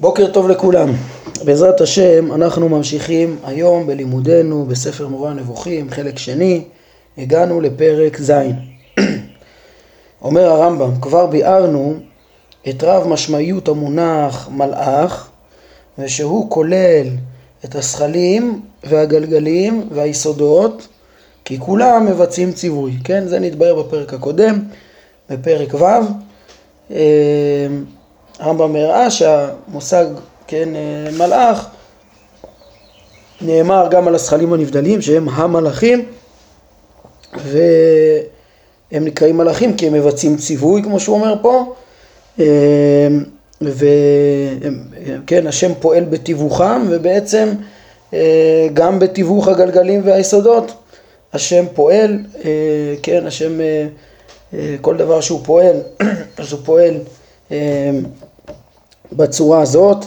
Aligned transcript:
בוקר 0.00 0.32
טוב 0.32 0.48
לכולם. 0.48 0.88
בעזרת 1.44 1.80
השם 1.80 2.32
אנחנו 2.32 2.68
ממשיכים 2.68 3.36
היום 3.44 3.86
בלימודנו 3.86 4.64
בספר 4.64 5.08
מורה 5.08 5.30
הנבוכים, 5.30 5.90
חלק 5.90 6.18
שני, 6.18 6.64
הגענו 7.18 7.60
לפרק 7.60 8.20
ז'. 8.20 8.32
אומר 10.22 10.46
הרמב"ם, 10.46 11.00
כבר 11.00 11.26
ביארנו 11.26 11.94
את 12.68 12.84
רב 12.84 13.08
משמעיות 13.08 13.68
המונח 13.68 14.48
מלאך, 14.52 15.28
ושהוא 15.98 16.50
כולל 16.50 17.06
את 17.64 17.74
השכלים 17.74 18.60
והגלגלים 18.84 19.88
והיסודות, 19.92 20.88
כי 21.44 21.58
כולם 21.58 22.06
מבצעים 22.06 22.52
ציווי, 22.52 22.92
כן? 23.04 23.28
זה 23.28 23.38
נתבהר 23.38 23.82
בפרק 23.82 24.14
הקודם, 24.14 24.60
בפרק 25.30 25.74
ו'. 25.74 26.96
הרמב"ם 28.38 28.76
הראה 28.76 29.10
שהמושג, 29.10 30.04
כן, 30.46 30.68
מלאך, 31.18 31.66
נאמר 33.40 33.88
גם 33.90 34.08
על 34.08 34.14
הזכלים 34.14 34.52
הנבדלים 34.52 35.02
שהם 35.02 35.28
המלאכים 35.28 36.04
והם 37.34 39.04
נקראים 39.04 39.36
מלאכים 39.36 39.76
כי 39.76 39.86
הם 39.86 39.92
מבצעים 39.92 40.36
ציווי 40.36 40.82
כמו 40.82 41.00
שהוא 41.00 41.16
אומר 41.16 41.34
פה 41.42 41.74
וכן, 43.62 45.46
השם 45.46 45.72
פועל 45.80 46.04
בתיווכם 46.04 46.82
ובעצם 46.88 47.48
גם 48.74 48.98
בתיווך 48.98 49.48
הגלגלים 49.48 50.00
והיסודות 50.04 50.72
השם 51.32 51.64
פועל, 51.74 52.18
כן, 53.02 53.26
השם 53.26 53.52
כל 54.80 54.96
דבר 54.96 55.20
שהוא 55.20 55.40
פועל 55.44 55.76
אז 56.38 56.52
הוא 56.52 56.60
פועל 56.64 56.94
בצורה 59.12 59.62
הזאת, 59.62 60.04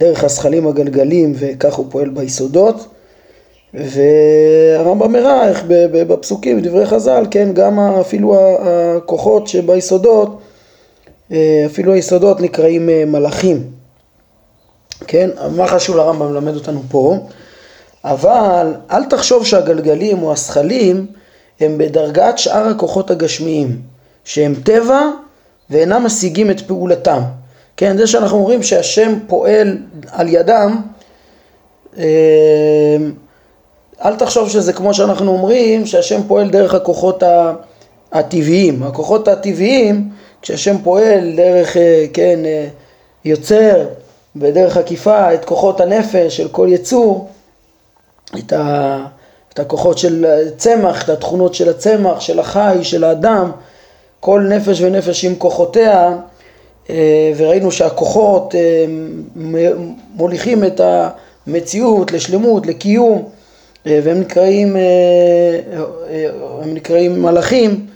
דרך 0.00 0.24
הזכלים 0.24 0.66
הגלגלים 0.66 1.32
וכך 1.36 1.74
הוא 1.74 1.86
פועל 1.90 2.08
ביסודות. 2.08 2.86
והרמב"ם 3.74 5.14
הראה 5.14 5.48
איך 5.48 5.64
בפסוקים, 5.68 6.60
בדברי 6.60 6.86
חז"ל, 6.86 7.26
כן, 7.30 7.52
גם 7.52 7.78
אפילו 7.80 8.36
הכוחות 8.60 9.48
שביסודות, 9.48 10.40
אפילו 11.66 11.92
היסודות 11.92 12.40
נקראים 12.40 12.86
מלאכים, 12.86 13.62
כן, 15.06 15.30
מה 15.56 15.66
חשוב 15.66 15.96
לרמב"ם 15.96 16.32
ללמד 16.34 16.54
אותנו 16.54 16.82
פה? 16.90 17.18
אבל 18.04 18.74
אל 18.90 19.04
תחשוב 19.04 19.46
שהגלגלים 19.46 20.22
או 20.22 20.32
הזכלים 20.32 21.06
הם 21.60 21.78
בדרגת 21.78 22.38
שאר 22.38 22.68
הכוחות 22.68 23.10
הגשמיים 23.10 23.80
שהם 24.24 24.54
טבע 24.64 25.00
ואינם 25.70 26.04
משיגים 26.04 26.50
את 26.50 26.60
פעולתם 26.60 27.20
כן, 27.76 27.96
זה 27.96 28.06
שאנחנו 28.06 28.38
אומרים 28.38 28.62
שהשם 28.62 29.18
פועל 29.26 29.78
על 30.10 30.28
ידם, 30.28 30.82
אל 34.04 34.16
תחשוב 34.18 34.48
שזה 34.48 34.72
כמו 34.72 34.94
שאנחנו 34.94 35.32
אומרים 35.32 35.86
שהשם 35.86 36.20
פועל 36.28 36.50
דרך 36.50 36.74
הכוחות 36.74 37.22
הטבעיים. 38.12 38.82
הכוחות 38.82 39.28
הטבעיים, 39.28 40.10
כשהשם 40.42 40.76
פועל 40.82 41.36
דרך, 41.36 41.76
כן, 42.12 42.40
יוצר 43.24 43.86
בדרך 44.36 44.76
עקיפה 44.76 45.34
את 45.34 45.44
כוחות 45.44 45.80
הנפש 45.80 46.36
של 46.36 46.48
כל 46.48 46.66
יצור, 46.70 47.28
את, 48.38 48.52
ה, 48.52 48.98
את 49.52 49.58
הכוחות 49.58 49.98
של 49.98 50.26
צמח, 50.56 51.04
את 51.04 51.08
התכונות 51.08 51.54
של 51.54 51.68
הצמח, 51.68 52.20
של 52.20 52.40
החי, 52.40 52.78
של 52.82 53.04
האדם, 53.04 53.50
כל 54.20 54.40
נפש 54.40 54.80
ונפש 54.80 55.24
עם 55.24 55.34
כוחותיה 55.34 56.08
אה, 56.08 56.16
וראינו 57.36 57.72
שהכוחות 57.72 58.54
אה, 58.54 58.84
מוליכים 60.14 60.64
את 60.64 60.80
המציאות 61.46 62.12
לשלמות, 62.12 62.66
לקיום 62.66 63.28
אה, 63.86 64.00
והם 64.04 64.20
נקראים, 64.20 64.76
הם 66.62 66.74
נקראים 66.74 67.22
מלאכים 67.22 67.86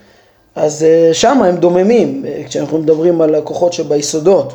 אז 0.55 0.87
שם 1.13 1.43
הם 1.43 1.57
דוממים 1.57 2.25
כשאנחנו 2.47 2.79
מדברים 2.79 3.21
על 3.21 3.35
הכוחות 3.35 3.73
שביסודות. 3.73 4.55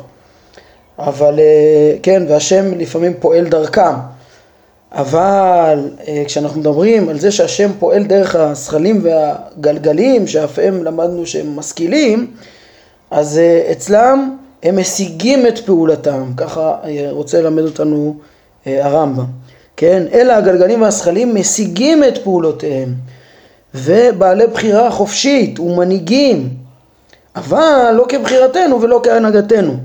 אבל 0.98 1.40
כן 2.02 2.22
והשם 2.28 2.78
לפעמים 2.78 3.12
פועל 3.20 3.44
דרכם. 3.44 3.94
אבל 4.92 5.90
כשאנחנו 6.26 6.60
מדברים 6.60 7.08
על 7.08 7.18
זה 7.18 7.32
שהשם 7.32 7.70
פועל 7.78 8.02
דרך 8.02 8.34
הזכלים 8.34 9.04
והגלגלים 9.04 10.26
שאף 10.26 10.58
הם 10.58 10.84
למדנו 10.84 11.26
שהם 11.26 11.56
משכילים 11.56 12.26
אז 13.12 13.38
אה, 13.38 13.72
אצלם 13.72 14.36
הם 14.62 14.78
משיגים 14.78 15.46
את 15.46 15.58
פעולתם, 15.58 16.32
ככה 16.36 16.76
אה, 16.84 17.06
רוצה 17.10 17.40
ללמד 17.40 17.62
אותנו 17.62 18.16
אה, 18.66 18.86
הרמב"ם, 18.86 19.24
כן? 19.76 20.02
אלא 20.12 20.32
הגלגלים 20.32 20.82
והשכלים 20.82 21.34
משיגים 21.34 22.04
את 22.04 22.18
פעולותיהם 22.18 22.94
ובעלי 23.74 24.46
בחירה 24.46 24.90
חופשית 24.90 25.60
ומנהיגים, 25.60 26.48
אבל 27.36 27.94
לא 27.96 28.06
כבחירתנו 28.08 28.82
ולא 28.82 29.00
כהנהגתנו, 29.04 29.76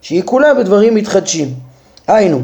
שהיא 0.00 0.22
כולה 0.24 0.54
בדברים 0.54 0.94
מתחדשים. 0.94 1.48
היינו, 2.06 2.40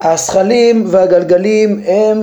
השכלים 0.00 0.84
והגלגלים 0.88 1.82
הם 1.86 2.22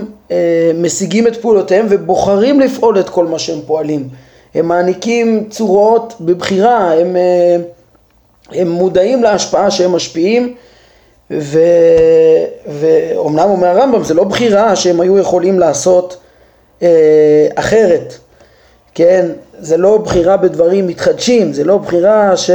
משיגים 0.82 1.28
את 1.28 1.36
פעולותיהם 1.42 1.86
ובוחרים 1.90 2.60
לפעול 2.60 3.00
את 3.00 3.10
כל 3.10 3.28
מה 3.28 3.40
שהם 3.40 3.60
פועלים. 3.66 4.10
הם 4.56 4.68
מעניקים 4.68 5.48
צורות 5.50 6.14
בבחירה, 6.22 6.94
הם, 6.94 7.16
אה, 7.16 7.56
הם 8.52 8.70
מודעים 8.70 9.24
להשפעה 9.24 9.72
שהם 9.72 9.92
משפיעים 9.92 10.56
ואומנם 12.68 13.50
אומר 13.50 13.68
הרמב"ם 13.68 14.04
זה 14.04 14.14
לא 14.14 14.24
בחירה 14.24 14.76
שהם 14.76 15.02
היו 15.02 15.18
יכולים 15.18 15.60
לעשות 15.60 16.18
אה, 16.82 17.48
אחרת, 17.56 18.14
כן? 18.94 19.26
זה 19.60 19.78
לא 19.78 19.98
בחירה 19.98 20.38
בדברים 20.38 20.88
מתחדשים, 20.88 21.54
זה 21.54 21.64
לא 21.64 21.78
בחירה 21.78 22.38
ש... 22.38 22.50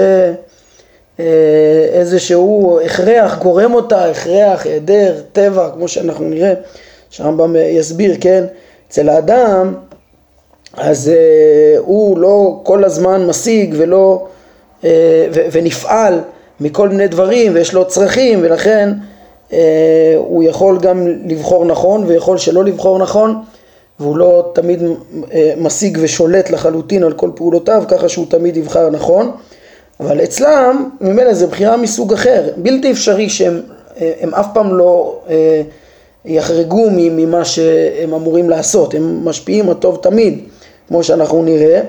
אה, 1.20 1.86
איזשהו 1.92 2.80
הכרח 2.84 3.38
גורם 3.38 3.74
אותה, 3.74 4.04
הכרח, 4.04 4.66
היעדר, 4.66 5.14
טבע, 5.32 5.70
כמו 5.74 5.88
שאנחנו 5.88 6.24
נראה, 6.24 6.54
שהרמב"ם 7.10 7.56
יסביר, 7.56 8.16
כן? 8.20 8.44
אצל 8.88 9.08
האדם 9.08 9.74
אז 10.76 11.10
uh, 11.10 11.78
הוא 11.78 12.18
לא 12.18 12.60
כל 12.62 12.84
הזמן 12.84 13.26
משיג 13.26 13.74
ולא, 13.78 14.26
uh, 14.82 14.84
ונפעל 15.52 16.20
מכל 16.60 16.88
מיני 16.88 17.08
דברים 17.08 17.54
ויש 17.54 17.72
לו 17.72 17.88
צרכים 17.88 18.38
ולכן 18.42 18.90
uh, 19.50 19.54
הוא 20.16 20.42
יכול 20.42 20.78
גם 20.78 21.08
לבחור 21.26 21.64
נכון 21.64 22.04
ויכול 22.06 22.38
שלא 22.38 22.64
לבחור 22.64 22.98
נכון 22.98 23.42
והוא 24.00 24.16
לא 24.16 24.50
תמיד 24.54 24.82
uh, 24.82 25.26
משיג 25.56 25.98
ושולט 26.00 26.50
לחלוטין 26.50 27.02
על 27.04 27.12
כל 27.12 27.30
פעולותיו 27.34 27.82
ככה 27.88 28.08
שהוא 28.08 28.26
תמיד 28.28 28.56
יבחר 28.56 28.90
נכון. 28.90 29.30
אבל 30.00 30.24
אצלם 30.24 30.90
ממילא 31.00 31.34
זה 31.34 31.46
בחירה 31.46 31.76
מסוג 31.76 32.12
אחר. 32.12 32.48
בלתי 32.56 32.90
אפשרי 32.90 33.28
שהם 33.28 33.60
הם 33.96 34.34
אף 34.34 34.46
פעם 34.54 34.78
לא 34.78 35.20
uh, 35.26 35.30
יחרגו 36.24 36.88
ממה 36.90 37.44
שהם 37.44 38.14
אמורים 38.14 38.50
לעשות. 38.50 38.94
הם 38.94 39.24
משפיעים 39.24 39.70
הטוב 39.70 39.98
תמיד 40.02 40.38
כמו 40.88 41.04
שאנחנו 41.04 41.42
נראה, 41.42 41.80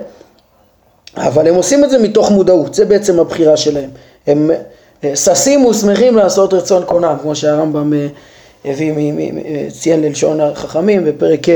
אבל 1.17 1.47
הם 1.47 1.55
עושים 1.55 1.83
את 1.83 1.89
זה 1.89 1.97
מתוך 1.97 2.31
מודעות, 2.31 2.73
זה 2.73 2.85
בעצם 2.85 3.19
הבחירה 3.19 3.57
שלהם. 3.57 3.89
הם 4.27 4.51
אה, 5.03 5.15
ששים 5.15 5.65
ושמחים 5.65 6.15
לעשות 6.15 6.53
רצון 6.53 6.85
קונם, 6.85 7.15
כמו 7.21 7.35
שהרמב"ם 7.35 7.93
אה, 7.93 8.07
הביא, 8.65 9.13
ציין 9.69 10.01
ללשון 10.01 10.41
החכמים 10.41 11.05
בפרק 11.05 11.49
ה', 11.49 11.53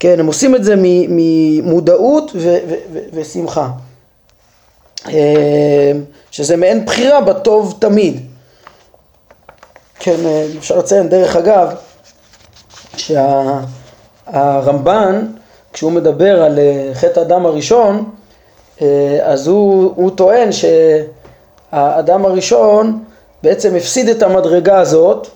כן, 0.00 0.20
הם 0.20 0.26
עושים 0.26 0.54
את 0.54 0.64
זה 0.64 0.74
ממודעות 0.78 2.32
ושמחה, 3.12 3.68
אה, 5.08 5.92
שזה 6.30 6.56
מעין 6.56 6.84
בחירה 6.84 7.20
בטוב 7.20 7.76
תמיד. 7.78 8.20
כן, 9.98 10.16
אפשר 10.58 10.78
לציין 10.78 11.08
דרך 11.08 11.36
אגב, 11.36 11.74
שהרמב"ן 14.26 15.26
כשהוא 15.74 15.92
מדבר 15.92 16.42
על 16.42 16.58
אה, 16.58 16.90
חטא 16.94 17.20
האדם 17.20 17.46
הראשון, 17.46 18.04
אה, 18.82 19.18
אז 19.22 19.46
הוא, 19.46 19.92
הוא 19.96 20.10
טוען 20.10 20.48
שהאדם 20.52 22.24
הראשון 22.24 22.98
בעצם 23.42 23.76
הפסיד 23.76 24.08
את 24.08 24.22
המדרגה 24.22 24.78
הזאת 24.80 25.28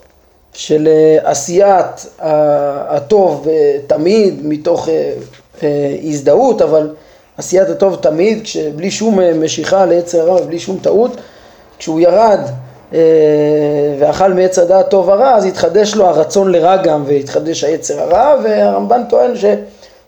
של 0.52 0.88
אה, 0.88 1.30
עשיית 1.30 2.06
הטוב 2.88 3.46
תמיד 3.86 4.40
מתוך 4.42 4.88
הזדהות, 6.04 6.62
אבל 6.62 6.94
עשיית 7.38 7.68
הטוב 7.68 7.96
תמיד, 8.00 8.46
בלי 8.76 8.90
שום 8.90 9.18
משיכה 9.44 9.86
ליצר 9.86 10.20
הרע 10.20 10.42
ובלי 10.42 10.58
שום 10.58 10.78
טעות, 10.82 11.16
כשהוא 11.78 12.00
ירד 12.00 12.40
ואכל 13.98 14.32
מעץ 14.32 14.58
הדעת 14.58 14.90
טוב 14.90 15.08
ורע, 15.08 15.34
אז 15.34 15.44
התחדש 15.44 15.94
לו 15.94 16.06
הרצון 16.06 16.52
לרע 16.52 16.76
גם 16.76 17.04
והתחדש 17.06 17.64
היצר 17.64 18.00
הרע, 18.00 18.34
והרמב"ן 18.44 19.02
טוען 19.08 19.36
ש... 19.36 19.44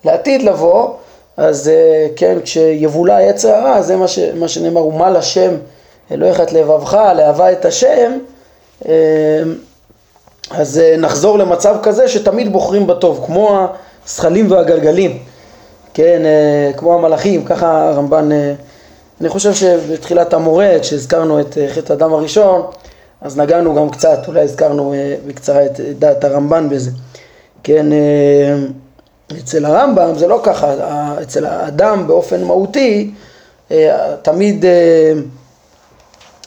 לעתיד 0.04 0.42
לבוא, 0.42 0.88
אז 1.36 1.68
אה, 1.68 2.06
כן, 2.16 2.38
כשיבולע 2.42 3.22
יצר 3.22 3.54
הרע, 3.54 3.82
זה 3.82 3.96
מה, 3.96 4.08
ש, 4.08 4.18
מה 4.18 4.48
שנאמר, 4.48 4.86
ומל 4.86 5.16
השם 5.16 5.54
אלוהיך 6.10 6.40
את 6.40 6.52
לבבך, 6.52 6.98
לאהבה 7.16 7.52
את 7.52 7.64
השם, 7.64 8.18
אז 10.50 10.80
נחזור 10.98 11.38
למצב 11.38 11.76
כזה 11.82 12.08
שתמיד 12.08 12.52
בוחרים 12.52 12.86
בטוב, 12.86 13.24
כמו 13.26 13.66
הזכלים 14.06 14.50
והגלגלים, 14.50 15.18
כן, 15.94 16.22
כמו 16.76 16.94
המלאכים, 16.94 17.44
ככה 17.44 17.88
הרמב"ן, 17.88 18.28
אני 19.20 19.28
חושב 19.28 19.54
שבתחילת 19.54 20.34
המורה, 20.34 20.68
כשהזכרנו 20.80 21.40
את 21.40 21.58
חטא 21.68 21.92
הדם 21.92 22.12
הראשון, 22.12 22.62
אז 23.20 23.38
נגענו 23.38 23.74
גם 23.74 23.90
קצת, 23.90 24.18
אולי 24.28 24.40
הזכרנו 24.40 24.94
בקצרה 25.26 25.66
את 25.66 25.80
דעת 25.98 26.24
הרמב"ן 26.24 26.68
בזה. 26.68 26.90
כן, 27.62 27.92
אה, 27.92 27.98
אצל 29.38 29.64
הרמב"ם 29.64 30.18
זה 30.18 30.28
לא 30.28 30.40
ככה, 30.42 30.74
אצל 31.22 31.46
האדם 31.46 32.06
באופן 32.06 32.44
מהותי 32.44 33.10
אה, 33.70 34.16
תמיד 34.22 34.64
אה, 34.64 35.12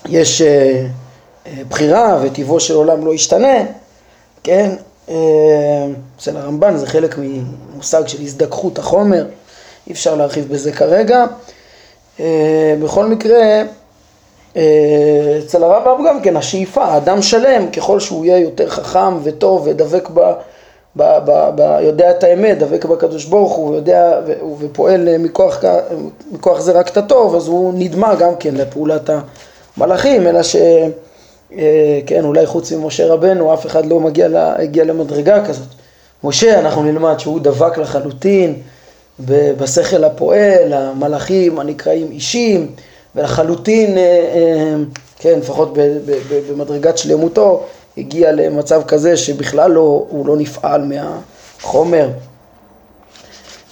יש 0.09 0.41
בחירה 1.69 2.19
וטיבו 2.23 2.59
של 2.59 2.73
עולם 2.73 3.05
לא 3.05 3.13
ישתנה, 3.13 3.57
כן, 4.43 4.69
אצל 6.17 6.37
הרמב"ן 6.37 6.77
זה 6.77 6.87
חלק 6.87 7.15
ממושג 7.17 8.07
של 8.07 8.21
הזדככות 8.21 8.79
החומר, 8.79 9.25
אי 9.87 9.91
אפשר 9.91 10.15
להרחיב 10.15 10.53
בזה 10.53 10.71
כרגע. 10.71 11.25
בכל 12.81 13.05
מקרה, 13.05 13.63
אצל 15.45 15.63
הרמב"ם 15.63 16.05
גם 16.07 16.21
כן 16.21 16.37
השאיפה, 16.37 16.97
אדם 16.97 17.21
שלם, 17.21 17.71
ככל 17.71 17.99
שהוא 17.99 18.25
יהיה 18.25 18.37
יותר 18.37 18.69
חכם 18.69 19.23
וטוב 19.23 19.67
ודבק 19.67 20.09
ב... 20.13 20.33
ב, 20.95 21.03
ב, 21.25 21.49
ב, 21.55 21.79
יודע 21.81 22.11
את 22.11 22.23
האמת, 22.23 22.59
דבק 22.59 22.85
בקדוש 22.85 23.25
ברוך 23.25 23.53
הוא, 23.53 23.75
יודע 23.75 24.21
ופועל 24.59 25.17
מכוח, 25.17 25.63
מכוח 26.31 26.59
זה 26.59 26.71
רק 26.71 26.89
את 26.89 26.97
הטוב, 26.97 27.35
אז 27.35 27.47
הוא 27.47 27.73
נדמה 27.75 28.15
גם 28.15 28.35
כן 28.39 28.55
לפעולת 28.55 29.09
המלאכים, 29.77 30.27
אלא 30.27 30.43
ש... 30.43 30.55
אה, 31.57 31.99
כן, 32.05 32.23
אולי 32.23 32.45
חוץ 32.45 32.71
ממשה 32.71 33.13
רבנו, 33.13 33.53
אף 33.53 33.65
אחד 33.65 33.85
לא 33.85 33.99
מגיע, 33.99 34.27
לה, 34.27 34.61
הגיע 34.61 34.83
למדרגה 34.83 35.45
כזאת. 35.45 35.67
משה, 36.23 36.59
אנחנו 36.59 36.83
נלמד 36.83 37.19
שהוא 37.19 37.39
דבק 37.39 37.77
לחלוטין 37.77 38.55
בשכל 39.19 40.03
הפועל, 40.03 40.73
המלאכים 40.73 41.59
הנקראים 41.59 42.11
אישים, 42.11 42.67
ולחלוטין, 43.15 43.97
אה, 43.97 44.03
אה, 44.03 44.75
כן, 45.19 45.39
לפחות 45.39 45.73
במדרגת 46.49 46.97
שלמותו, 46.97 47.63
הגיע 47.97 48.31
למצב 48.31 48.83
כזה 48.87 49.17
שבכלל 49.17 49.71
לא, 49.71 50.05
הוא 50.09 50.27
לא 50.27 50.37
נפעל 50.37 50.81
מהחומר. 50.85 52.09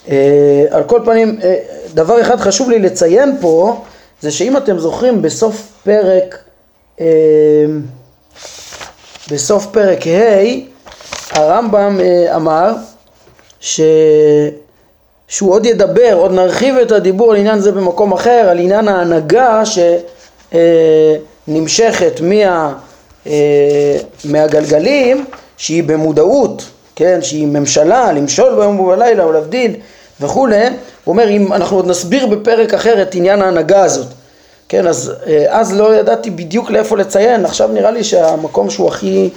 אה, 0.10 0.66
על 0.70 0.84
כל 0.84 1.02
פנים, 1.06 1.40
אה, 1.44 1.56
דבר 1.94 2.22
אחד 2.22 2.40
חשוב 2.40 2.70
לי 2.70 2.80
לציין 2.80 3.38
פה, 3.42 3.82
זה 4.22 4.32
שאם 4.32 4.58
אתם 4.58 4.80
זוכרים 4.80 5.22
בסוף 5.22 5.72
פרק, 5.84 6.38
אה, 7.02 7.06
בסוף 9.32 9.66
פרק 9.66 10.08
ה', 10.08 10.44
הרמב"ם 11.32 12.00
אמר 12.36 12.74
ש... 13.60 13.82
שהוא 15.28 15.52
עוד 15.54 15.66
ידבר, 15.66 16.14
עוד 16.14 16.32
נרחיב 16.32 16.76
את 16.76 16.92
הדיבור 16.92 17.32
על 17.32 17.38
עניין 17.38 17.60
זה 17.60 17.72
במקום 17.72 18.14
אחר, 18.14 18.48
על 18.50 18.60
עניין 18.60 18.88
ההנהגה 18.88 19.64
שנמשכת 21.48 22.22
מה... 22.22 22.74
אה, 23.28 23.98
מהגלגלים 24.26 25.26
שהיא 25.58 25.84
במודעות, 25.84 26.66
כן, 26.96 27.20
שהיא 27.22 27.48
ממשלה, 27.48 28.12
למשול 28.12 28.56
ביום 28.56 28.80
ובלילה 28.80 29.28
ולהבדיל 29.28 29.76
וכולי, 30.22 30.66
הוא 30.66 30.74
אומר 31.12 31.30
אם 31.30 31.54
אנחנו 31.54 31.78
עוד 31.78 31.88
נסביר 31.88 32.26
בפרק 32.28 32.74
אחר 32.74 33.02
את 33.02 33.16
עניין 33.16 33.42
ההנהגה 33.42 33.84
הזאת, 33.84 34.08
כן, 34.70 34.88
אז 34.88 35.14
אה, 35.28 35.46
אז 35.60 35.74
לא 35.74 35.96
ידעתי 35.96 36.30
בדיוק 36.30 36.72
לאיפה 36.72 36.98
לציין, 36.98 37.46
עכשיו 37.46 37.68
נראה 37.68 37.92
לי 37.92 38.04
שהמקום 38.04 38.70
שהוא 38.70 38.88
הכי 38.88 39.30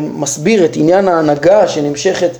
מסביר 0.00 0.64
את 0.64 0.76
עניין 0.76 1.08
ההנהגה 1.08 1.68
שנמשכת 1.68 2.30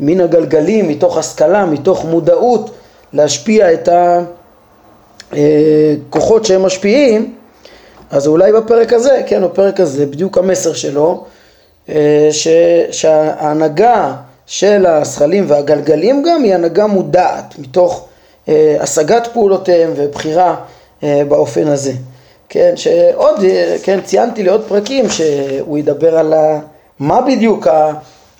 מן 0.00 0.20
הגלגלים, 0.20 0.88
מתוך 0.88 1.18
השכלה, 1.18 1.64
מתוך 1.66 2.04
מודעות, 2.04 2.70
להשפיע 3.12 3.72
את 3.72 3.88
הכוחות 5.32 6.42
אה, 6.42 6.48
שהם 6.48 6.62
משפיעים, 6.62 7.34
אז 8.10 8.26
אולי 8.26 8.52
בפרק 8.52 8.92
הזה, 8.92 9.22
כן, 9.26 9.44
בפרק 9.44 9.80
הזה, 9.80 10.06
בדיוק 10.06 10.38
המסר 10.38 10.72
שלו, 10.72 11.24
אה, 11.88 12.28
ש, 12.30 12.48
שההנהגה 12.90 14.14
של 14.46 14.86
הזכלים 14.86 15.44
והגלגלים 15.48 16.22
גם 16.22 16.42
היא 16.42 16.54
הנהגה 16.54 16.86
מודעת, 16.86 17.58
מתוך 17.58 18.06
אה, 18.48 18.76
השגת 18.80 19.28
פעולותיהם 19.32 19.90
ובחירה 19.96 20.56
אה, 21.02 21.22
באופן 21.28 21.68
הזה. 21.68 21.92
כן, 22.48 22.72
שעוד, 22.76 23.40
כן, 23.82 24.00
ציינתי 24.00 24.42
לי 24.42 24.48
עוד 24.48 24.64
פרקים 24.68 25.04
שהוא 25.10 25.78
ידבר 25.78 26.18
על 26.18 26.32
ה, 26.32 26.60
מה 26.98 27.20
בדיוק 27.20 27.66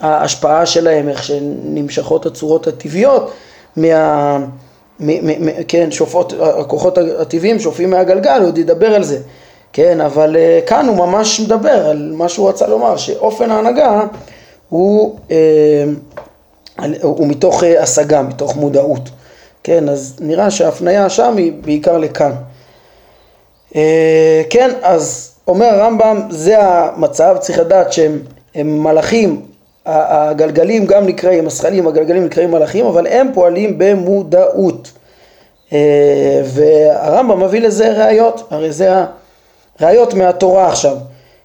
ההשפעה 0.01 0.67
שלהם, 0.67 1.09
איך 1.09 1.23
שנמשכות 1.23 2.27
הצורות 2.27 2.67
הטבעיות 2.67 3.33
מה... 3.77 4.39
מ, 5.01 5.27
מ, 5.27 5.47
מ, 5.47 5.49
כן, 5.69 5.91
שופעות, 5.91 6.33
הכוחות 6.41 6.99
הטבעיים 6.99 7.59
שופעים 7.59 7.91
מהגלגל, 7.91 8.39
הוא 8.41 8.49
עוד 8.49 8.59
ידבר 8.59 8.95
על 8.95 9.05
זה. 9.05 9.19
כן, 9.75 10.01
אבל 10.01 10.37
uh, 10.37 10.67
כאן 10.69 10.89
הוא 10.89 10.97
ממש 10.97 11.41
מדבר 11.41 11.89
על 11.89 12.13
מה 12.17 12.29
שהוא 12.29 12.49
רצה 12.49 12.67
לומר, 12.67 12.97
שאופן 12.97 13.51
ההנהגה 13.51 14.03
הוא, 14.69 15.19
uh, 15.29 15.33
הוא 17.03 17.27
מתוך 17.27 17.63
uh, 17.63 17.67
השגה, 17.81 18.23
מתוך 18.23 18.57
מודעות, 18.57 19.09
כן, 19.63 19.89
אז 19.89 20.17
נראה 20.21 20.51
שההפניה 20.51 21.09
שם 21.09 21.37
היא 21.37 21.53
בעיקר 21.61 21.99
לכאן. 21.99 22.33
כן, 24.51 24.71
אז 24.83 25.33
אומר 25.47 25.67
הרמב"ם, 25.67 26.21
זה 26.31 26.57
המצב, 26.61 27.37
צריך 27.41 27.59
לדעת 27.59 27.93
שהם 27.93 28.19
מלאכים, 28.55 29.43
הגלגלים 29.87 30.87
גם 30.87 31.07
נקראים, 31.07 31.47
השכלים, 31.47 31.87
הגלגלים 31.87 32.25
נקראים 32.25 32.51
מלאכים, 32.51 32.87
אבל 32.87 33.07
הם 33.07 33.31
פועלים 33.35 33.75
במודעות. 33.79 34.93
והרמב"ם 36.45 37.43
מביא 37.43 37.61
לזה 37.61 38.05
ראיות, 38.05 38.47
הרי 38.51 38.73
זה 38.73 38.97
ה... 38.97 39.07
ראיות 39.81 40.15
מהתורה 40.15 40.69
עכשיו, 40.69 40.97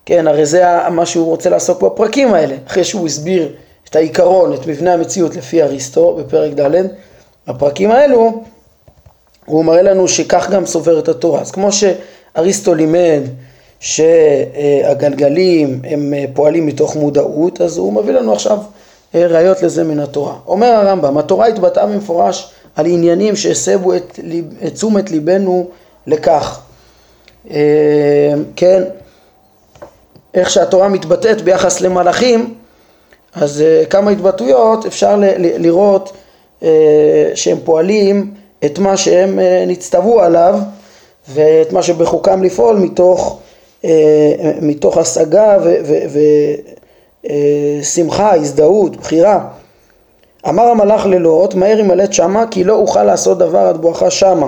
כן, 0.06 0.28
הרי 0.28 0.46
זה 0.46 0.64
מה 0.90 1.06
שהוא 1.06 1.26
רוצה 1.26 1.50
לעסוק 1.50 1.82
בפרקים 1.82 2.34
האלה, 2.34 2.56
אחרי 2.68 2.84
שהוא 2.84 3.06
הסביר 3.06 3.52
את 3.90 3.96
העיקרון, 3.96 4.54
את 4.54 4.68
מבנה 4.68 4.94
המציאות 4.94 5.36
לפי 5.36 5.64
אריסטו 5.64 6.16
בפרק 6.16 6.60
ד', 6.60 6.88
הפרקים 7.48 7.92
האלו, 7.92 8.44
הוא 9.46 9.66
מראה 9.66 9.82
לנו 9.82 10.08
שכך 10.08 10.50
גם 10.50 10.66
סוברת 10.66 11.08
התורה. 11.08 11.42
אז 11.42 11.52
כמו 11.52 11.70
שאריסטו 11.72 12.74
לימד 12.74 13.22
שהגלגלים 13.80 15.82
הם 15.84 16.14
פועלים 16.34 16.66
מתוך 16.66 16.96
מודעות, 16.96 17.62
אז 17.62 17.78
הוא 17.78 17.94
מביא 17.94 18.14
לנו 18.14 18.34
עכשיו 18.34 18.58
ראיות 19.14 19.62
לזה 19.62 19.84
מן 19.84 20.00
התורה. 20.00 20.36
אומר 20.48 20.68
הרמב"ם, 20.68 21.18
התורה 21.18 21.48
התבטאה 21.48 21.86
במפורש 21.86 22.52
על 22.76 22.86
עניינים 22.86 23.36
שהסבו 23.36 23.96
את, 23.96 24.20
את 24.68 24.74
תשומת 24.74 25.12
ליבנו 25.12 25.68
לכך. 26.08 26.62
אה, 27.52 28.34
כן, 28.56 28.84
איך 30.34 30.50
שהתורה 30.50 30.88
מתבטאת 30.88 31.42
ביחס 31.42 31.82
למלאכים, 31.82 32.54
אז 33.34 33.62
אה, 33.62 33.86
כמה 33.90 34.12
התבטאויות 34.12 34.86
אפשר 34.86 35.16
לראות 35.38 36.12
אה, 36.64 37.32
שהם 37.36 37.58
פועלים 37.64 38.34
את 38.66 38.80
מה 38.80 38.98
שהם 38.98 39.40
נצטוו 39.68 40.22
עליו 40.22 40.60
ואת 41.30 41.74
מה 41.74 41.84
שבחוקם 41.84 42.44
לפעול 42.44 42.76
מתוך, 42.78 43.40
מתוך 44.62 44.98
השגה 44.98 45.58
ושמחה, 47.82 48.36
הזדהות, 48.36 48.98
בחירה. 48.98 49.48
אמר 50.50 50.64
המלאך 50.64 51.06
ללוט, 51.06 51.56
מהר 51.56 51.80
ימלט 51.80 52.14
שמה 52.14 52.46
כי 52.52 52.64
לא 52.64 52.76
אוכל 52.76 53.04
לעשות 53.04 53.38
דבר 53.38 53.60
עד 53.60 53.78
בואכה 53.78 54.12
שמה. 54.12 54.48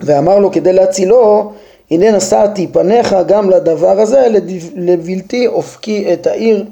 ואמר 0.00 0.38
לו 0.38 0.52
כדי 0.52 0.72
להצילו 0.72 1.52
הנה 1.90 2.10
נשאתי 2.10 2.66
פניך 2.66 3.16
גם 3.26 3.50
לדבר 3.50 4.00
הזה 4.00 4.26
לבלתי 4.74 5.46
אופקי 5.46 6.12
את 6.12 6.26
העיר 6.26 6.64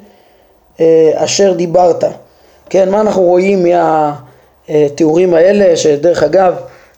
אה, 0.80 1.10
אשר 1.14 1.52
דיברת. 1.52 2.04
כן, 2.70 2.90
מה 2.90 3.00
אנחנו 3.00 3.22
רואים 3.22 3.66
מהתיאורים 4.68 5.34
האלה, 5.34 5.76
שדרך 5.76 6.22
אגב 6.22 6.54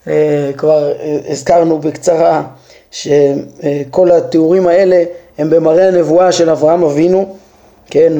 אה, 0.08 0.50
כבר 0.56 0.92
אה, 0.92 1.18
הזכרנו 1.28 1.78
בקצרה 1.78 2.42
שכל 2.90 4.10
התיאורים 4.12 4.66
האלה 4.66 5.04
הם 5.38 5.50
במראה 5.50 5.88
הנבואה 5.88 6.32
של 6.32 6.50
אברהם 6.50 6.84
אבינו, 6.84 7.34
כן, 7.90 8.12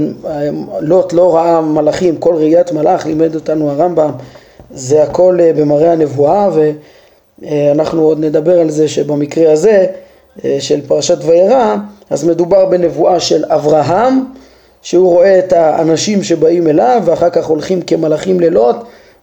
לוט 0.80 1.12
לא 1.12 1.36
ראה 1.36 1.60
מלאכים, 1.60 2.16
כל 2.16 2.34
ראיית 2.34 2.72
מלאך 2.72 3.06
לימד 3.06 3.34
אותנו 3.34 3.70
הרמב"ם, 3.70 4.10
זה 4.70 5.02
הכל 5.02 5.38
במראה 5.56 5.92
הנבואה. 5.92 6.48
אה, 6.58 6.70
אנחנו 7.72 8.02
עוד 8.02 8.20
נדבר 8.20 8.60
על 8.60 8.70
זה 8.70 8.88
שבמקרה 8.88 9.52
הזה 9.52 9.86
אה, 10.44 10.56
של 10.60 10.80
פרשת 10.86 11.18
וירא, 11.24 11.76
אז 12.10 12.24
מדובר 12.24 12.64
בנבואה 12.64 13.20
של 13.20 13.44
אברהם, 13.48 14.24
שהוא 14.82 15.12
רואה 15.12 15.38
את 15.38 15.52
האנשים 15.52 16.22
שבאים 16.22 16.68
אליו 16.68 17.02
ואחר 17.04 17.30
כך 17.30 17.46
הולכים 17.46 17.82
כמלאכים 17.82 18.40
ללוט, 18.40 18.76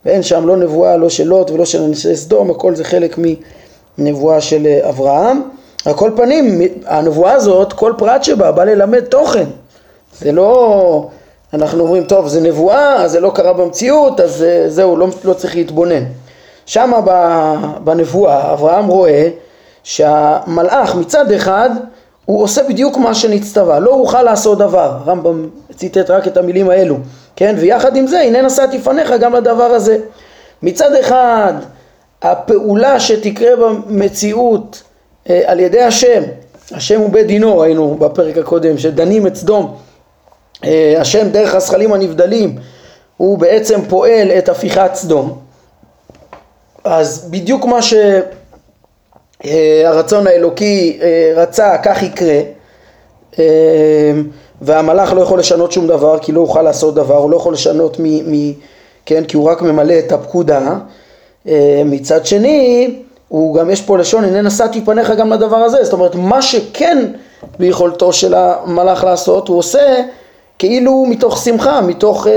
ואין 0.05 0.23
שם 0.23 0.47
לא 0.47 0.57
נבואה 0.57 0.97
לא 0.97 1.09
של 1.09 1.23
לוט 1.23 1.51
ולא 1.51 1.65
של 1.65 1.81
אנשי 1.81 2.15
סדום, 2.15 2.51
הכל 2.51 2.75
זה 2.75 2.83
חלק 2.83 3.19
מנבואה 3.97 4.41
של 4.41 4.65
אה, 4.67 4.89
אברהם. 4.89 5.41
על 5.85 5.93
כל 5.93 6.11
פנים, 6.15 6.61
הנבואה 6.85 7.33
הזאת, 7.33 7.73
כל 7.73 7.93
פרט 7.97 8.23
שבה 8.23 8.51
בא 8.51 8.63
ללמד 8.63 8.99
תוכן. 8.99 9.45
זה 10.19 10.31
לא, 10.31 11.09
אנחנו 11.53 11.83
אומרים, 11.83 12.03
טוב, 12.03 12.27
זה 12.27 12.41
נבואה, 12.41 13.07
זה 13.07 13.19
לא 13.19 13.31
קרה 13.35 13.53
במציאות, 13.53 14.19
אז 14.19 14.43
אה, 14.43 14.69
זהו, 14.69 14.97
לא, 14.97 15.07
לא 15.23 15.33
צריך 15.33 15.55
להתבונן. 15.55 16.03
שמה 16.65 16.99
בנבואה 17.83 18.53
אברהם 18.53 18.87
רואה 18.87 19.29
שהמלאך 19.83 20.95
מצד 20.95 21.31
אחד 21.31 21.69
הוא 22.25 22.43
עושה 22.43 22.63
בדיוק 22.63 22.97
מה 22.97 23.13
שנצטווה, 23.13 23.79
לא 23.79 23.91
אוכל 23.91 24.23
לעשות 24.23 24.57
דבר, 24.57 24.97
הרמב"ם 25.05 25.49
ציטט 25.75 26.09
רק 26.09 26.27
את 26.27 26.37
המילים 26.37 26.69
האלו, 26.69 26.97
כן, 27.35 27.55
ויחד 27.59 27.95
עם 27.95 28.07
זה 28.07 28.19
הנה 28.19 28.41
נשאתי 28.41 28.79
פניך 28.79 29.13
גם 29.19 29.33
לדבר 29.33 29.63
הזה. 29.63 29.97
מצד 30.63 30.93
אחד 30.93 31.53
הפעולה 32.21 32.99
שתקרה 32.99 33.55
במציאות 33.55 34.83
אה, 35.29 35.41
על 35.45 35.59
ידי 35.59 35.81
השם, 35.81 36.23
השם 36.71 36.99
הוא 36.99 37.09
בית 37.09 37.27
דינו 37.27 37.57
ראינו 37.57 37.95
בפרק 37.99 38.37
הקודם, 38.37 38.77
שדנים 38.77 39.27
את 39.27 39.35
סדום, 39.35 39.75
אה, 40.65 40.95
השם 40.99 41.29
דרך 41.29 41.55
הזכלים 41.55 41.93
הנבדלים 41.93 42.55
הוא 43.17 43.37
בעצם 43.37 43.81
פועל 43.89 44.31
את 44.31 44.49
הפיכת 44.49 44.91
סדום, 44.93 45.39
אז 46.83 47.27
בדיוק 47.31 47.65
מה 47.65 47.79
שהרצון 49.43 50.27
האלוקי 50.27 50.99
אה, 51.01 51.33
רצה 51.35 51.77
כך 51.83 52.03
יקרה 52.03 52.39
והמלאך 54.61 55.13
לא 55.13 55.21
יכול 55.21 55.39
לשנות 55.39 55.71
שום 55.71 55.87
דבר 55.87 56.19
כי 56.19 56.31
לא 56.31 56.41
אוכל 56.41 56.61
לעשות 56.61 56.95
דבר, 56.95 57.17
הוא 57.17 57.31
לא 57.31 57.37
יכול 57.37 57.53
לשנות 57.53 57.97
מ... 57.99 58.03
מ 58.05 58.53
כן, 59.05 59.23
כי 59.23 59.37
הוא 59.37 59.49
רק 59.49 59.61
ממלא 59.61 59.99
את 59.99 60.11
הפקודה. 60.11 60.77
מצד 61.85 62.25
שני 62.25 62.89
הוא 63.27 63.55
גם 63.55 63.69
יש 63.69 63.81
פה 63.81 63.97
לשון 63.97 64.23
הנה 64.23 64.41
נשאתי 64.41 64.81
פניך 64.81 65.09
גם 65.09 65.33
לדבר 65.33 65.57
הזה 65.57 65.83
זאת 65.83 65.93
אומרת 65.93 66.15
מה 66.15 66.41
שכן 66.41 67.05
ביכולתו 67.59 68.13
של 68.13 68.33
המלאך 68.33 69.03
לעשות 69.03 69.47
הוא 69.47 69.57
עושה 69.57 70.01
כאילו 70.59 71.05
מתוך 71.09 71.37
שמחה 71.37 71.81
מתוך 71.81 72.27
אה, 72.27 72.31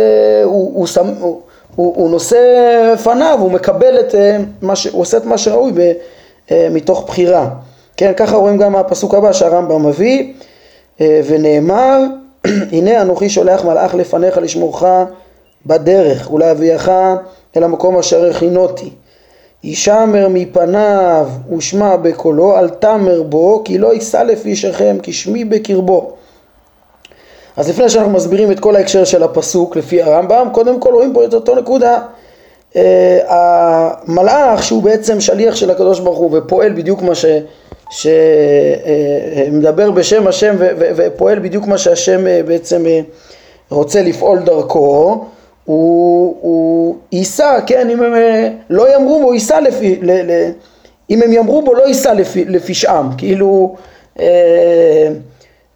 הוא, 0.45 0.73
הוא, 0.75 0.87
הוא, 1.21 1.41
הוא, 1.77 1.95
הוא, 1.97 2.11
נושא 2.11 2.37
פניו 3.05 3.39
הוא 3.41 3.51
מקבל 3.51 4.01
את 4.01 4.15
אה, 4.15 4.37
מה 4.63 4.77
ש... 4.77 4.87
הוא 4.87 5.01
עושה 5.01 5.17
את 5.17 5.25
מה 5.25 5.39
שראוי 5.39 5.73
ב, 5.73 5.93
אה, 6.51 6.69
מתוך 6.71 7.05
בחירה 7.07 7.49
כן 7.97 8.13
ככה 8.17 8.37
רואים 8.37 8.57
גם 8.57 8.77
הפסוק 8.77 9.15
הבא 9.15 9.33
שהרמב"ם 9.33 9.87
מביא 9.87 10.33
אה, 11.01 11.21
ונאמר 11.27 12.01
הנה 12.73 13.03
אנוכי 13.03 13.29
שולח 13.29 13.65
מלאך 13.65 13.95
לפניך 13.95 14.39
לשמורך 14.39 14.83
בדרך 15.67 16.31
ולהביאך 16.33 16.91
אל 17.57 17.65
המקום 17.65 17.99
אשר 17.99 18.31
הכינותי 18.31 18.91
ישמר 19.65 20.29
מפניו 20.31 21.29
ושמע 21.57 21.97
בקולו, 21.97 22.59
אל 22.59 22.69
תמר 22.69 23.23
בו, 23.23 23.63
כי 23.65 23.79
לא 23.79 23.95
יישא 23.95 24.17
לפי 24.17 24.57
שכם, 24.57 24.97
כי 25.03 25.13
שמי 25.13 25.45
בקרבו. 25.45 26.13
אז 27.57 27.69
לפני 27.69 27.89
שאנחנו 27.89 28.13
מסבירים 28.13 28.53
את 28.53 28.61
כל 28.61 28.77
ההקשר 28.77 29.05
של 29.05 29.23
הפסוק 29.23 29.77
לפי 29.77 30.03
הרמב"ם, 30.03 30.49
קודם 30.53 30.81
כל 30.81 30.95
רואים 30.95 31.13
פה 31.15 31.25
את 31.25 31.35
אותו 31.35 31.55
נקודה. 31.55 32.03
Uh, 32.73 32.77
המלאך 33.29 34.63
שהוא 34.63 34.83
בעצם 34.83 35.21
שליח 35.21 35.57
של 35.57 35.71
הקדוש 35.71 36.01
ברוך 36.01 36.19
הוא 36.19 36.39
ופועל 36.39 36.73
בדיוק 36.73 37.03
מה. 37.03 37.13
שמדבר 37.91 39.89
uh, 39.89 39.93
בשם 39.93 40.27
השם 40.27 40.55
ו... 40.59 40.69
ו... 40.79 40.91
ופועל 40.97 41.39
בדיוק 41.39 41.67
מה 41.67 41.79
שהשם 41.79 42.25
uh, 42.25 42.47
בעצם 42.47 42.85
רוצה 43.71 44.03
לפעול 44.03 44.39
דרכו, 44.39 45.25
הוא, 45.67 46.37
הוא 46.41 46.97
יישא, 47.13 47.59
כן, 47.67 47.91
אם 47.91 48.03
הם 48.03 48.15
אה, 48.15 48.49
לא 48.71 48.93
יאמרו 48.93 49.23
בו, 49.23 49.35
יישא 49.35 49.55
לפי, 49.55 49.99
ל, 50.03 50.11
ל, 50.11 50.51
אם 51.11 51.23
הם 51.23 51.33
יאמרו 51.33 51.63
בו, 51.63 51.75
לא 51.75 51.89
יישא 51.89 52.09
לפי, 52.09 52.45
לפשעם, 52.45 53.09
כאילו, 53.19 53.77
אה, 54.21 55.09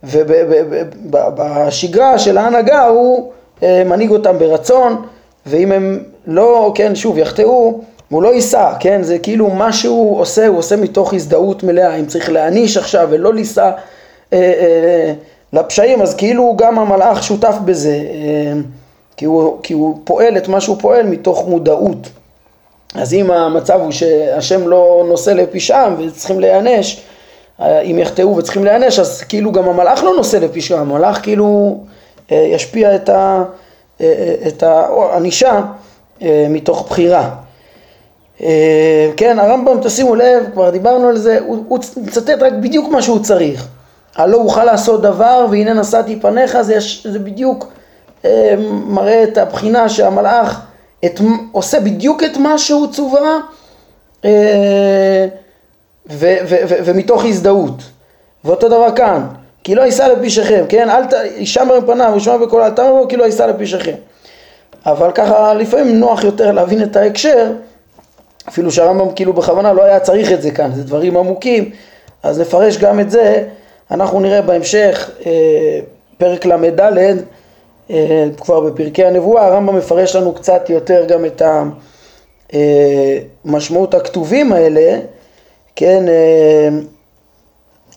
ובשגרה 0.04 2.18
של 2.18 2.38
ההנהגה 2.38 2.84
הוא 2.84 3.30
אה, 3.62 3.82
מנהיג 3.86 4.10
אותם 4.10 4.38
ברצון, 4.38 5.02
ואם 5.46 5.72
הם 5.72 6.02
לא, 6.26 6.72
כן, 6.74 6.94
שוב, 6.94 7.18
יחטאו, 7.18 7.80
הוא 8.08 8.22
לא 8.22 8.34
יישא, 8.34 8.72
כן, 8.80 9.02
זה 9.02 9.18
כאילו 9.18 9.50
מה 9.50 9.72
שהוא 9.72 10.20
עושה, 10.20 10.46
הוא 10.46 10.58
עושה 10.58 10.76
מתוך 10.76 11.14
הזדהות 11.14 11.62
מלאה, 11.62 11.96
אם 11.96 12.06
צריך 12.06 12.30
להעניש 12.30 12.76
עכשיו 12.76 13.08
ולא 13.10 13.34
לישא 13.34 13.70
אה, 14.32 14.38
אה, 14.38 15.12
לפשעים, 15.52 16.02
אז 16.02 16.14
כאילו 16.14 16.54
גם 16.58 16.78
המלאך 16.78 17.22
שותף 17.22 17.54
בזה. 17.64 17.94
אה, 17.94 18.52
כי 19.16 19.24
הוא, 19.24 19.58
כי 19.62 19.72
הוא 19.72 19.98
פועל 20.04 20.36
את 20.36 20.48
מה 20.48 20.60
שהוא 20.60 20.76
פועל 20.80 21.06
מתוך 21.06 21.48
מודעות. 21.48 22.08
אז 22.94 23.14
אם 23.14 23.30
המצב 23.30 23.80
הוא 23.80 23.90
שהשם 23.90 24.68
לא 24.68 25.04
נושא 25.08 25.30
לפשעם 25.30 25.94
וצריכים 25.98 26.40
להיענש, 26.40 27.00
אם 27.60 27.98
יחטאו 27.98 28.36
וצריכים 28.36 28.64
להיענש, 28.64 28.98
אז 28.98 29.22
כאילו 29.22 29.52
גם 29.52 29.68
המלאך 29.68 30.04
לא 30.04 30.14
נושא 30.16 30.36
לפשעם, 30.36 30.92
המלאך 30.92 31.22
כאילו 31.22 31.80
אה, 32.32 32.36
ישפיע 32.36 32.94
את 32.94 33.10
אה, 33.10 33.42
אה, 34.00 34.86
הענישה 35.12 35.60
מתוך 36.50 36.86
בחירה. 36.90 37.30
כן, 39.16 39.38
הרמב"ם, 39.38 39.78
תשימו 39.82 40.14
לב, 40.14 40.44
כבר 40.52 40.70
דיברנו 40.70 41.08
על 41.08 41.16
זה, 41.16 41.38
הוא, 41.46 41.64
הוא 41.68 41.78
מצטט 41.96 42.42
רק 42.42 42.52
בדיוק 42.52 42.88
מה 42.88 43.02
שהוא 43.02 43.18
צריך. 43.18 43.68
הלא 44.16 44.36
אוכל 44.36 44.64
לעשות 44.64 45.02
דבר 45.02 45.46
והנה 45.50 45.74
נשאתי 45.74 46.20
פניך, 46.20 46.60
זה, 46.62 46.78
זה 47.04 47.18
בדיוק 47.18 47.72
אה, 48.24 48.54
מראה 48.86 49.22
את 49.22 49.38
הבחינה 49.38 49.88
שהמלאך 49.88 50.60
את, 51.04 51.20
עושה 51.52 51.80
בדיוק 51.80 52.22
את 52.22 52.36
מה 52.36 52.58
שהוא 52.58 52.86
צווה 52.92 53.38
אה, 54.24 55.26
ו, 56.10 56.36
ו, 56.48 56.56
ו, 56.68 56.74
ומתוך 56.84 57.24
הזדהות. 57.24 57.82
ואותו 58.44 58.68
דבר 58.68 58.96
כאן, 58.96 59.26
כי 59.64 59.74
לא 59.74 59.82
יישא 59.82 60.02
לפישכם, 60.02 60.64
כן? 60.68 60.90
אל 60.90 61.04
ת... 61.04 61.14
ישמר 61.36 61.80
מפניו 61.80 62.10
וישמע 62.14 62.36
בקולו, 62.36 62.64
אל 62.64 62.70
תאמרו 62.70 63.08
כי 63.08 63.16
לא 63.16 63.24
יישא 63.24 63.42
לפישכם. 63.42 63.94
אבל 64.86 65.10
ככה 65.12 65.54
לפעמים 65.54 66.00
נוח 66.00 66.24
יותר 66.24 66.52
להבין 66.52 66.82
את 66.82 66.96
ההקשר, 66.96 67.52
אפילו 68.48 68.70
שהרמב"ם 68.70 69.14
כאילו 69.14 69.32
בכוונה 69.32 69.72
לא 69.72 69.84
היה 69.84 70.00
צריך 70.00 70.32
את 70.32 70.42
זה 70.42 70.50
כאן, 70.50 70.70
זה 70.74 70.82
דברים 70.82 71.16
עמוקים, 71.16 71.70
אז 72.22 72.40
נפרש 72.40 72.76
גם 72.76 73.00
את 73.00 73.10
זה, 73.10 73.44
אנחנו 73.90 74.20
נראה 74.20 74.42
בהמשך, 74.42 75.10
אה, 75.26 75.80
פרק 76.18 76.46
ל"ד, 76.46 76.80
אה, 77.90 78.26
כבר 78.40 78.60
בפרקי 78.60 79.04
הנבואה, 79.04 79.46
הרמב"ם 79.46 79.76
מפרש 79.76 80.16
לנו 80.16 80.32
קצת 80.32 80.70
יותר 80.70 81.04
גם 81.04 81.24
את 81.24 81.42
המשמעות 83.44 83.94
אה, 83.94 84.00
הכתובים 84.00 84.52
האלה, 84.52 84.98
כן, 85.80 86.04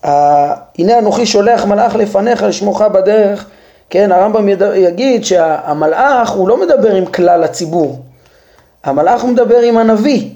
אה, 0.04 0.54
הנה 0.78 0.98
אנוכי 0.98 1.26
שולח 1.26 1.64
מלאך 1.64 1.94
לפניך 1.96 2.42
לשמוך 2.42 2.82
בדרך, 2.82 3.46
כן, 3.90 4.12
הרמב"ם 4.12 4.48
יגיד 4.74 5.24
שהמלאך 5.24 6.30
הוא 6.30 6.48
לא 6.48 6.60
מדבר 6.60 6.94
עם 6.94 7.06
כלל 7.06 7.44
הציבור, 7.44 7.98
המלאך 8.84 9.22
הוא 9.22 9.30
מדבר 9.30 9.58
עם 9.58 9.78
הנביא, 9.78 10.30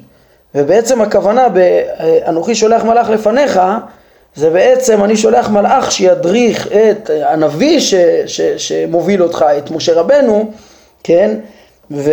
ובעצם 0.55 1.01
הכוונה 1.01 1.49
באנוכי 1.49 2.55
שולח 2.55 2.85
מלאך 2.85 3.11
לפניך 3.11 3.61
זה 4.35 4.51
בעצם 4.51 5.05
אני 5.05 5.17
שולח 5.17 5.49
מלאך 5.51 5.93
שידריך 5.93 6.69
את 6.73 7.11
הנביא 7.25 7.81
ש, 7.81 7.95
ש, 8.27 8.41
שמוביל 8.41 9.23
אותך, 9.23 9.45
את 9.59 9.71
משה 9.71 9.95
רבנו, 9.95 10.51
כן, 11.05 11.37
ו, 11.91 12.13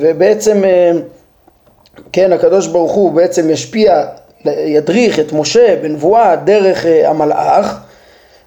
ובעצם, 0.00 0.64
אה, 0.64 0.90
כן, 2.12 2.32
הקדוש 2.32 2.66
ברוך 2.66 2.92
הוא 2.92 3.12
בעצם 3.12 3.50
ישפיע, 3.50 4.04
ידריך 4.44 5.20
את 5.20 5.32
משה 5.32 5.76
בנבואה 5.82 6.36
דרך 6.36 6.86
אה, 6.86 7.10
המלאך, 7.10 7.80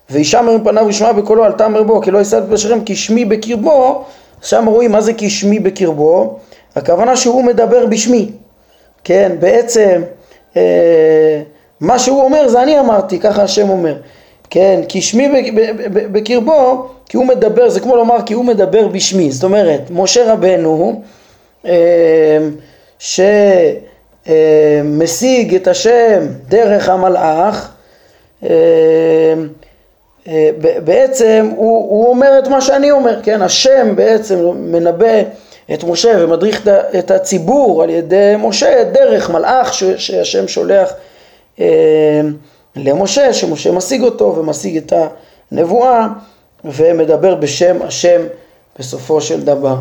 וישמר 0.09 0.57
מפניו 0.57 0.85
וישמע 0.85 1.11
בקולו 1.11 1.45
אל 1.45 1.51
תאמר 1.51 1.83
בו 1.83 2.01
כי 2.01 2.11
לא 2.11 2.19
יסד 2.19 2.49
בשכם 2.49 2.83
כי 2.83 2.95
שמי 2.95 3.25
בקרבו, 3.25 4.03
שם 4.41 4.65
רואים 4.65 4.91
מה 4.91 5.01
זה 5.01 5.13
כי 5.13 5.29
שמי 5.29 5.59
בקרבו, 5.59 6.37
הכוונה 6.75 7.15
שהוא 7.15 7.43
מדבר 7.43 7.85
בשמי, 7.85 8.31
כן, 9.03 9.31
בעצם 9.39 10.01
אה, 10.57 11.41
מה 11.79 11.99
שהוא 11.99 12.21
אומר 12.21 12.47
זה 12.47 12.63
אני 12.63 12.79
אמרתי, 12.79 13.19
ככה 13.19 13.43
השם 13.43 13.69
אומר. 13.69 13.95
כן, 14.49 14.81
כי 14.87 15.01
שמי 15.01 15.51
בקרבו, 16.11 16.87
כי 17.09 17.17
הוא 17.17 17.25
מדבר, 17.25 17.69
זה 17.69 17.79
כמו 17.79 17.95
לומר 17.95 18.17
כי 18.25 18.33
הוא 18.33 18.45
מדבר 18.45 18.87
בשמי. 18.87 19.31
זאת 19.31 19.43
אומרת, 19.43 19.81
משה 19.91 20.33
רבנו, 20.33 21.01
אה, 21.65 21.71
שמשיג 22.99 24.25
את 25.55 25.67
השם 25.67 26.27
דרך 26.47 26.89
המלאך, 26.89 27.71
אה, 28.43 28.49
אה, 30.27 30.49
בעצם 30.83 31.49
הוא, 31.55 31.89
הוא 31.89 32.09
אומר 32.09 32.39
את 32.39 32.47
מה 32.47 32.61
שאני 32.61 32.91
אומר, 32.91 33.19
כן, 33.23 33.41
השם 33.41 33.95
בעצם 33.95 34.39
מנבא 34.55 35.21
את 35.73 35.83
משה 35.83 36.13
ומדריך 36.19 36.67
את 36.99 37.11
הציבור 37.11 37.83
על 37.83 37.89
ידי 37.89 38.35
משה 38.37 38.83
דרך 38.83 39.29
מלאך 39.29 39.73
שהשם 39.73 40.47
שולח 40.47 40.93
אה, 41.59 42.21
למשה, 42.75 43.33
שמשה 43.33 43.71
משיג 43.71 44.03
אותו 44.03 44.35
ומשיג 44.35 44.77
את 44.77 44.93
הנבואה 45.51 46.07
ומדבר 46.65 47.35
בשם 47.35 47.77
השם 47.81 48.21
בסופו 48.79 49.21
של 49.21 49.41
דבר. 49.41 49.75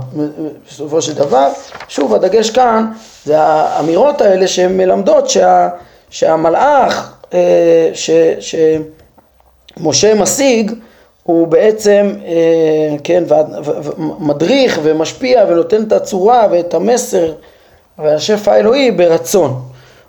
בסופו 0.69 1.03
של 1.03 1.15
דבר, 1.15 1.49
שוב 1.89 2.15
הדגש 2.15 2.51
כאן 2.51 2.87
זה 3.25 3.41
האמירות 3.41 4.21
האלה 4.21 4.49
שהן 4.49 4.77
מלמדות 4.77 5.31
שה, 5.31 5.69
שהמלאך 6.11 7.15
אה, 7.35 7.91
שמשה 9.77 10.15
משיג 10.15 10.73
הוא 11.23 11.47
בעצם, 11.47 12.15
אה, 12.27 12.97
כן, 13.05 13.25
מדריך 14.19 14.81
ומשפיע 14.83 15.45
ונותן 15.49 15.83
את 15.83 15.93
הצורה 15.93 16.47
ואת 16.51 16.75
המסר 16.75 17.33
והשפע 17.99 18.53
האלוהי 18.53 18.91
ברצון. 18.91 19.63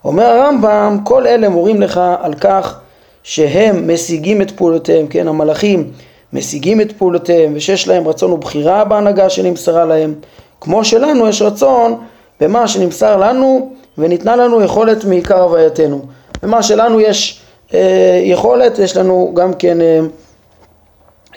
אומר 0.05 0.25
הרמב"ם, 0.25 0.97
כל 1.03 1.27
אלה 1.27 1.49
מורים 1.49 1.81
לך 1.81 2.01
על 2.21 2.33
כך 2.33 2.79
שהם 3.23 3.93
משיגים 3.93 4.41
את 4.41 4.51
פעולותיהם, 4.51 5.07
כן, 5.07 5.27
המלאכים 5.27 5.91
משיגים 6.33 6.81
את 6.81 6.91
פעולותיהם 6.91 7.53
ושיש 7.55 7.87
להם 7.87 8.07
רצון 8.07 8.31
ובחירה 8.31 8.83
בהנהגה 8.83 9.29
שנמסרה 9.29 9.85
להם, 9.85 10.13
כמו 10.61 10.85
שלנו 10.85 11.27
יש 11.27 11.41
רצון 11.41 11.97
במה 12.41 12.67
שנמסר 12.67 13.17
לנו 13.17 13.71
וניתנה 13.97 14.35
לנו 14.35 14.61
יכולת 14.61 15.05
מעיקר 15.05 15.41
הווייתנו. 15.41 16.01
במה 16.43 16.63
שלנו 16.63 17.01
יש 17.01 17.41
אה, 17.73 18.21
יכולת, 18.23 18.79
יש 18.79 18.97
לנו 18.97 19.31
גם 19.33 19.53
כן, 19.53 19.81
אה, 19.81 19.99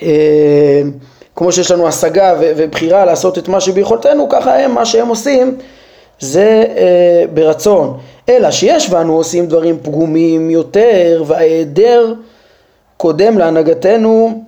אה, 0.03 0.83
כמו 1.37 1.53
שיש 1.53 1.71
לנו 1.71 1.89
השגה 1.89 2.35
ובחירה 2.39 3.05
לעשות 3.05 3.39
את 3.39 3.49
מה 3.49 3.61
שביכולתנו, 3.61 4.29
ככה 4.29 4.59
הם, 4.59 4.75
מה 4.75 4.85
שהם 4.85 5.09
עושים 5.09 5.57
זה 6.21 6.65
אה, 6.77 7.25
ברצון. 7.35 7.99
אלא 8.29 8.51
שיש 8.51 8.91
בנו 8.91 9.17
עושים 9.17 9.47
דברים 9.47 9.79
פגומים 9.83 10.51
יותר 10.51 11.25
וההיעדר 11.27 12.15
קודם 12.97 13.39
להנהגתנו 13.39 14.43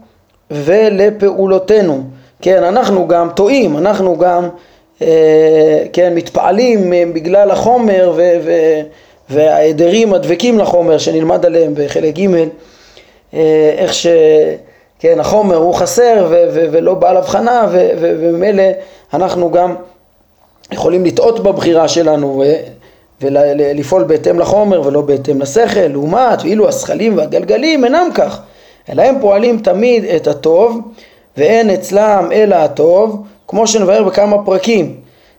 ולפעולותינו. 0.50 2.02
כן, 2.42 2.64
אנחנו 2.64 3.08
גם 3.08 3.28
טועים, 3.34 3.76
אנחנו 3.76 4.18
גם 4.18 4.48
אה, 5.02 5.84
כן, 5.92 6.14
מתפעלים 6.14 6.92
אה, 6.92 7.02
בגלל 7.12 7.50
החומר 7.50 8.12
ו, 8.16 8.32
ו, 8.44 8.52
והעדרים 9.30 10.14
הדבקים 10.14 10.58
לחומר 10.58 10.98
שנלמד 10.98 11.46
עליהם 11.46 11.72
בחלק 11.76 12.18
ג' 12.18 12.28
אה, 13.34 13.74
איך 13.78 13.94
שכן, 13.94 15.20
החומר 15.20 15.56
הוא 15.56 15.74
חסר 15.74 16.26
ו, 16.30 16.44
ו, 16.52 16.66
ולא 16.70 16.94
בעל 16.94 17.16
הבחנה 17.16 17.68
וממילא 17.72 18.62
אנחנו 19.14 19.50
גם 19.50 19.74
יכולים 20.72 21.04
לטעות 21.04 21.40
בבחירה 21.42 21.88
שלנו 21.88 22.44
ולפעול 23.20 24.04
בהתאם 24.04 24.38
לחומר 24.38 24.86
ולא 24.86 25.00
בהתאם 25.00 25.40
לשכל, 25.40 25.80
לעומת 25.80 26.42
ואילו 26.42 26.68
השכלים 26.68 27.18
והגלגלים 27.18 27.84
אינם 27.84 28.08
כך, 28.14 28.40
אלא 28.90 29.02
הם 29.02 29.14
פועלים 29.20 29.58
תמיד 29.58 30.04
את 30.04 30.26
הטוב 30.26 30.80
ואין 31.36 31.70
אצלם 31.70 32.28
אלא 32.32 32.54
הטוב 32.54 33.22
כמו 33.48 33.66
שנבהר 33.66 34.02
בכמה 34.02 34.44
פרקים, 34.44 34.96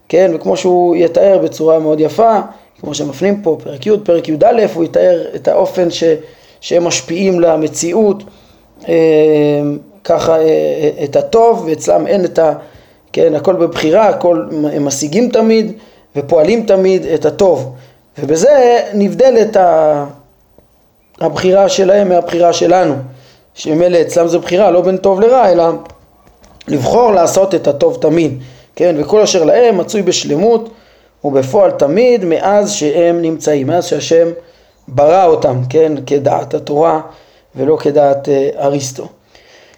כן, 0.09 0.31
וכמו 0.35 0.57
שהוא 0.57 0.95
יתאר 0.95 1.39
בצורה 1.43 1.79
מאוד 1.79 1.99
יפה, 1.99 2.39
כמו 2.79 2.93
שמפנים 2.93 3.41
פה, 3.41 3.57
פרק 3.63 3.87
י', 3.87 3.91
פרק 4.03 4.29
י"א, 4.29 4.65
הוא 4.73 4.83
יתאר 4.83 5.25
את 5.35 5.47
האופן 5.47 5.91
ש, 5.91 6.03
שהם 6.61 6.83
משפיעים 6.83 7.39
למציאות, 7.39 8.23
אה, 8.87 8.93
ככה 10.03 10.39
אה, 10.39 10.89
את 11.03 11.15
הטוב, 11.15 11.63
ואצלם 11.67 12.07
אין 12.07 12.25
את 12.25 12.39
ה... 12.39 12.53
כן, 13.13 13.35
הכל 13.35 13.55
בבחירה, 13.55 14.07
הכל, 14.07 14.45
הם 14.73 14.85
משיגים 14.85 15.29
תמיד 15.29 15.71
ופועלים 16.15 16.65
תמיד 16.65 17.05
את 17.05 17.25
הטוב, 17.25 17.75
ובזה 18.19 18.79
נבדלת 18.93 19.57
הבחירה 21.21 21.69
שלהם 21.69 22.09
מהבחירה 22.09 22.53
שלנו, 22.53 22.93
שממילא 23.55 24.01
אצלם 24.01 24.27
זו 24.27 24.39
בחירה 24.39 24.71
לא 24.71 24.81
בין 24.81 24.97
טוב 24.97 25.21
לרע, 25.21 25.51
אלא 25.51 25.65
לבחור 26.67 27.11
לעשות 27.11 27.55
את 27.55 27.67
הטוב 27.67 27.97
תמיד, 28.01 28.39
כן, 28.75 28.95
וכל 28.99 29.21
אשר 29.21 29.43
להם 29.43 29.77
מצוי 29.77 30.01
בשלמות 30.01 30.69
ובפועל 31.23 31.71
תמיד 31.71 32.25
מאז 32.25 32.71
שהם 32.71 33.21
נמצאים, 33.21 33.67
מאז 33.67 33.85
שהשם 33.85 34.27
ברא 34.87 35.25
אותם, 35.25 35.57
כן, 35.69 35.93
כדעת 36.05 36.53
התורה 36.53 37.01
ולא 37.55 37.77
כדעת 37.77 38.29
אה, 38.29 38.49
אריסטו. 38.59 39.07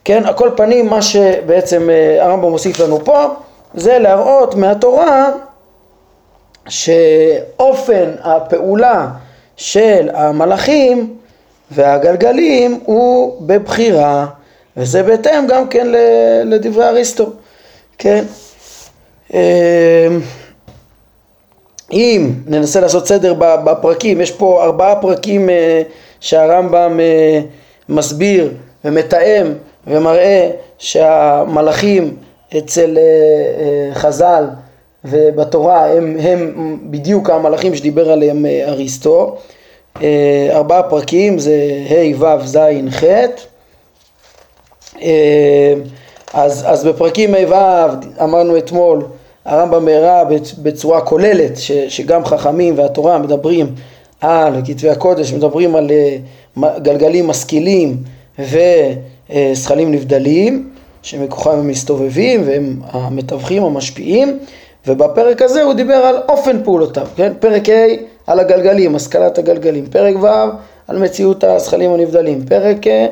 כן, 0.04 0.26
על 0.26 0.34
כל 0.34 0.50
פנים 0.56 0.90
מה 0.90 1.02
שבעצם 1.02 1.90
אה, 1.90 2.26
הרמב"ם 2.26 2.50
מוסיף 2.50 2.80
לנו 2.80 3.06
פה 3.06 3.26
זה 3.74 4.00
להראות 4.00 4.56
מהתורה 4.56 5.30
שאופן 6.70 8.12
הפעולה 8.22 9.08
של 9.56 10.10
המלאכים 10.14 11.18
והגלגלים 11.72 12.80
הוא 12.86 13.42
בבחירה 13.42 14.26
וזה 14.78 15.04
בהתאם 15.04 15.48
גם 15.48 15.68
כן 15.68 15.88
לדברי 16.46 16.86
אריסטו, 16.86 17.30
כן? 17.98 18.24
אמ, 19.34 19.40
אם 21.92 22.32
ננסה 22.48 22.80
לעשות 22.80 23.08
סדר 23.08 23.34
בפרקים, 23.40 24.22
יש 24.22 24.32
פה 24.32 24.64
ארבעה 24.64 25.02
פרקים 25.02 25.50
אה, 25.50 25.82
שהרמב"ם 26.20 27.00
אה, 27.00 27.40
מסביר 27.90 28.54
ומתאם 28.86 29.48
ומראה 29.88 30.50
שהמלאכים 30.78 32.16
אצל 32.58 32.98
אה, 32.98 33.96
חז"ל 33.96 34.46
ובתורה 35.06 35.86
הם, 35.92 36.18
הם 36.20 36.78
בדיוק 36.84 37.30
המלאכים 37.30 37.76
שדיבר 37.76 38.12
עליהם 38.12 38.46
אריסטו. 38.68 39.38
ארבעה 40.52 40.84
פרקים 40.84 41.40
זה 41.40 41.56
ה' 41.90 42.20
ו' 42.20 42.46
ז' 42.46 42.58
ח' 42.90 43.04
אה, 45.02 45.74
אז, 46.34 46.64
אז 46.68 46.86
בפרקים 46.86 47.34
ה' 47.34 47.38
ו' 47.50 48.24
אמרנו 48.24 48.58
אתמול 48.58 49.06
הרמב"ם 49.46 49.88
הראה 49.88 50.24
בצורה 50.58 51.02
כוללת 51.02 51.58
ש, 51.58 51.72
שגם 51.72 52.26
חכמים 52.26 52.78
והתורה 52.78 53.18
מדברים 53.18 53.76
על 54.22 54.62
כתבי 54.66 54.90
הקודש, 54.90 55.34
מדברים 55.34 55.76
על 55.76 55.92
אה, 55.92 56.80
גלגלים 56.80 57.28
משכילים 57.28 57.98
וזכלים 58.40 59.92
נבדלים 59.92 60.70
שמכוחם 61.02 61.50
הם 61.50 61.68
מסתובבים 61.68 62.44
והם 62.48 62.80
המתווכים 62.92 63.64
המשפיעים 63.64 64.40
ובפרק 64.88 65.42
הזה 65.42 65.64
הוא 65.64 65.74
דיבר 65.74 65.94
על 65.94 66.16
אופן 66.30 66.64
פעולותיו, 66.64 67.08
כן? 67.16 67.34
פרק 67.40 67.70
ה' 67.70 68.17
על 68.28 68.40
הגלגלים, 68.40 68.96
השכלת 68.96 69.38
הגלגלים, 69.38 69.86
פרק 69.86 70.16
ו' 70.22 70.28
על 70.88 71.00
מציאות 71.00 71.44
הזכלים 71.44 71.94
הנבדלים, 71.94 72.46
פרק 72.46 72.88
אה, 72.88 73.08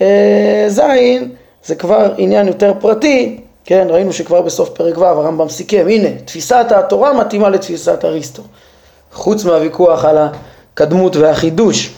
אה, 0.00 0.64
זין 0.68 1.30
זה 1.64 1.74
כבר 1.74 2.14
עניין 2.16 2.48
יותר 2.48 2.72
פרטי, 2.80 3.40
כן, 3.64 3.86
ראינו 3.90 4.12
שכבר 4.12 4.42
בסוף 4.42 4.68
פרק 4.68 4.98
ו' 4.98 5.04
הרמב"ם 5.04 5.48
סיכם, 5.48 5.86
הנה, 5.88 6.08
תפיסת 6.24 6.66
התורה 6.70 7.12
מתאימה 7.12 7.48
לתפיסת 7.48 8.04
אריסטו, 8.04 8.42
חוץ 9.12 9.44
מהוויכוח 9.44 10.04
על 10.04 10.18
הקדמות 10.18 11.16
והחידוש, 11.16 11.94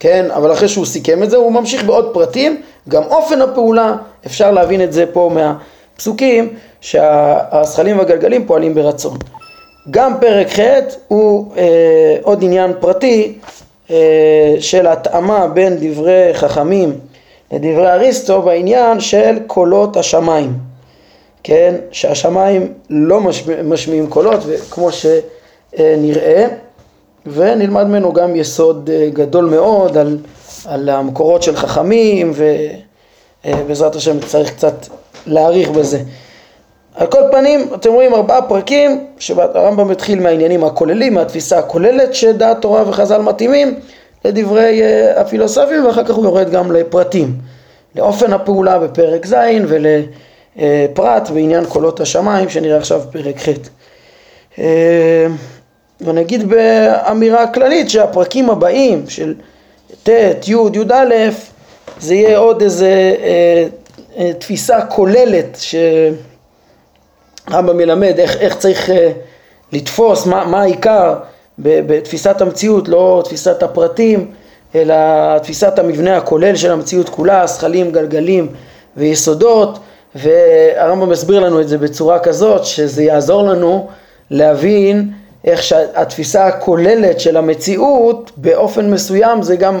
כן, 0.00 0.30
אבל 0.30 0.52
אחרי 0.52 0.68
שהוא 0.68 0.86
סיכם 0.86 1.22
את 1.22 1.30
זה 1.30 1.36
הוא 1.36 1.52
ממשיך 1.52 1.84
בעוד 1.84 2.10
פרטים, 2.14 2.62
גם 2.88 3.02
אופן 3.02 3.42
הפעולה, 3.42 3.96
אפשר 4.26 4.50
להבין 4.50 4.82
את 4.82 4.92
זה 4.92 5.04
פה 5.12 5.30
מהפסוקים, 5.34 6.54
שהזכלים 6.80 7.98
והגלגלים 7.98 8.46
פועלים 8.46 8.74
ברצון. 8.74 9.18
גם 9.90 10.20
פרק 10.20 10.46
ח' 10.48 10.60
הוא 11.08 11.56
אה, 11.56 12.16
עוד 12.22 12.44
עניין 12.44 12.72
פרטי 12.80 13.38
אה, 13.90 14.56
של 14.60 14.86
התאמה 14.86 15.46
בין 15.46 15.76
דברי 15.80 16.30
חכמים 16.34 16.98
לדברי 17.52 17.92
אריסטו 17.92 18.42
בעניין 18.42 19.00
של 19.00 19.38
קולות 19.46 19.96
השמיים, 19.96 20.52
כן, 21.42 21.74
שהשמיים 21.90 22.72
לא 22.90 23.20
משמיע, 23.20 23.62
משמיעים 23.62 24.06
קולות 24.06 24.40
כמו 24.70 24.88
שנראה 24.92 26.46
ונלמד 27.26 27.84
ממנו 27.86 28.12
גם 28.12 28.36
יסוד 28.36 28.90
אה, 28.92 29.08
גדול 29.12 29.44
מאוד 29.44 29.96
על, 29.96 30.18
על 30.66 30.88
המקורות 30.88 31.42
של 31.42 31.56
חכמים 31.56 32.32
ובעזרת 33.44 33.96
השם 33.96 34.20
צריך 34.20 34.50
קצת 34.54 34.86
להעריך 35.26 35.70
בזה. 35.70 36.00
על 36.94 37.06
כל 37.06 37.22
פנים, 37.30 37.68
אתם 37.74 37.92
רואים 37.92 38.14
ארבעה 38.14 38.42
פרקים 38.42 39.06
שהרמב"ם 39.18 39.90
התחיל 39.90 40.20
מהעניינים 40.20 40.64
הכוללים, 40.64 41.14
מהתפיסה 41.14 41.58
הכוללת 41.58 42.14
שדעת 42.14 42.60
תורה 42.60 42.88
וחז"ל 42.88 43.22
מתאימים 43.22 43.74
לדברי 44.24 44.80
uh, 44.80 45.20
הפילוסופים 45.20 45.86
ואחר 45.86 46.04
כך 46.04 46.14
הוא 46.14 46.24
יורד 46.24 46.50
גם 46.50 46.72
לפרטים, 46.72 47.34
לאופן 47.96 48.32
הפעולה 48.32 48.78
בפרק 48.78 49.26
ז' 49.26 49.34
ולפרט 49.68 51.30
בעניין 51.30 51.64
קולות 51.64 52.00
השמיים 52.00 52.48
שנראה 52.48 52.76
עכשיו 52.76 53.00
בפרק 53.00 53.38
ח'. 53.38 53.48
Uh, 54.54 54.60
ונגיד 56.00 56.48
באמירה 56.48 57.46
כללית 57.46 57.90
שהפרקים 57.90 58.50
הבאים 58.50 59.04
של 59.08 59.34
ט', 60.02 60.08
י', 60.48 60.52
י"א 60.52 61.30
זה 62.00 62.14
יהיה 62.14 62.38
עוד 62.38 62.62
איזה 62.62 63.14
uh, 64.16 64.20
תפיסה 64.38 64.86
כוללת 64.86 65.56
ש... 65.60 65.74
הרמב"ם 67.46 67.76
מלמד 67.76 68.14
איך, 68.18 68.36
איך 68.36 68.56
צריך 68.56 68.88
uh, 68.88 68.92
לתפוס, 69.72 70.26
מה, 70.26 70.44
מה 70.44 70.62
העיקר 70.62 71.14
בתפיסת 71.58 72.40
המציאות, 72.40 72.88
לא 72.88 73.22
תפיסת 73.24 73.62
הפרטים, 73.62 74.30
אלא 74.74 74.94
תפיסת 75.38 75.78
המבנה 75.78 76.16
הכולל 76.16 76.56
של 76.56 76.72
המציאות 76.72 77.08
כולה, 77.08 77.46
זכלים, 77.46 77.92
גלגלים 77.92 78.48
ויסודות, 78.96 79.78
והרמב"ם 80.14 81.10
מסביר 81.10 81.40
לנו 81.40 81.60
את 81.60 81.68
זה 81.68 81.78
בצורה 81.78 82.18
כזאת 82.18 82.64
שזה 82.64 83.02
יעזור 83.02 83.42
לנו 83.42 83.88
להבין 84.30 85.10
איך 85.44 85.62
שהתפיסה 85.62 86.46
הכוללת 86.46 87.20
של 87.20 87.36
המציאות 87.36 88.30
באופן 88.36 88.90
מסוים 88.90 89.42
זה 89.42 89.56
גם 89.56 89.78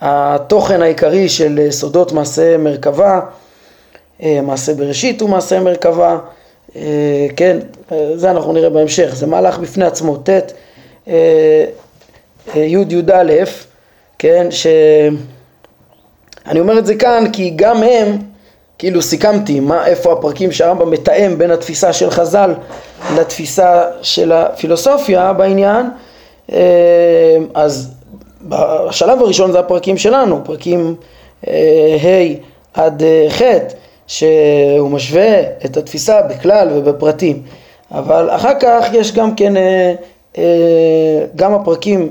התוכן 0.00 0.82
העיקרי 0.82 1.28
של 1.28 1.66
סודות 1.70 2.12
מעשה 2.12 2.56
מרכבה, 2.56 3.14
אה, 3.14 3.20
מעשה 4.22 4.74
בראשית 4.74 5.22
ומעשה 5.22 5.60
מרכבה, 5.60 6.18
אה, 6.76 7.26
כן, 7.36 7.58
זה 8.14 8.30
אנחנו 8.30 8.52
נראה 8.52 8.70
בהמשך, 8.70 9.14
זה 9.14 9.26
מהלך 9.26 9.58
בפני 9.58 9.84
עצמו, 9.84 10.16
ט' 10.16 10.28
אה, 11.08 11.64
י' 12.54 12.84
י"א, 12.88 13.44
כן, 14.18 14.46
שאני 14.50 15.10
אומר 16.60 16.78
את 16.78 16.86
זה 16.86 16.94
כאן 16.94 17.24
כי 17.32 17.52
גם 17.56 17.82
הם, 17.82 18.18
כאילו 18.78 19.02
סיכמתי 19.02 19.60
מה, 19.60 19.86
איפה 19.86 20.12
הפרקים 20.12 20.52
שהרמב"ם 20.52 20.90
מתאם 20.90 21.38
בין 21.38 21.50
התפיסה 21.50 21.92
של 21.92 22.10
חז"ל 22.10 22.54
לתפיסה 23.16 23.84
של 24.02 24.32
הפילוסופיה 24.32 25.32
בעניין, 25.32 25.86
אז 27.54 27.90
השלב 28.52 29.22
הראשון 29.22 29.52
זה 29.52 29.58
הפרקים 29.58 29.96
שלנו, 29.96 30.40
פרקים 30.44 30.94
ה' 31.46 31.50
עד 32.74 33.02
ח', 33.28 33.42
שהוא 34.08 34.90
משווה 34.90 35.40
את 35.64 35.76
התפיסה 35.76 36.22
בכלל 36.22 36.68
ובפרטים, 36.74 37.42
אבל 37.90 38.30
אחר 38.30 38.52
כך 38.60 38.88
יש 38.92 39.12
גם 39.12 39.34
כן, 39.34 39.56
אה, 39.56 39.94
אה, 40.38 41.24
גם 41.36 41.54
הפרקים 41.54 42.08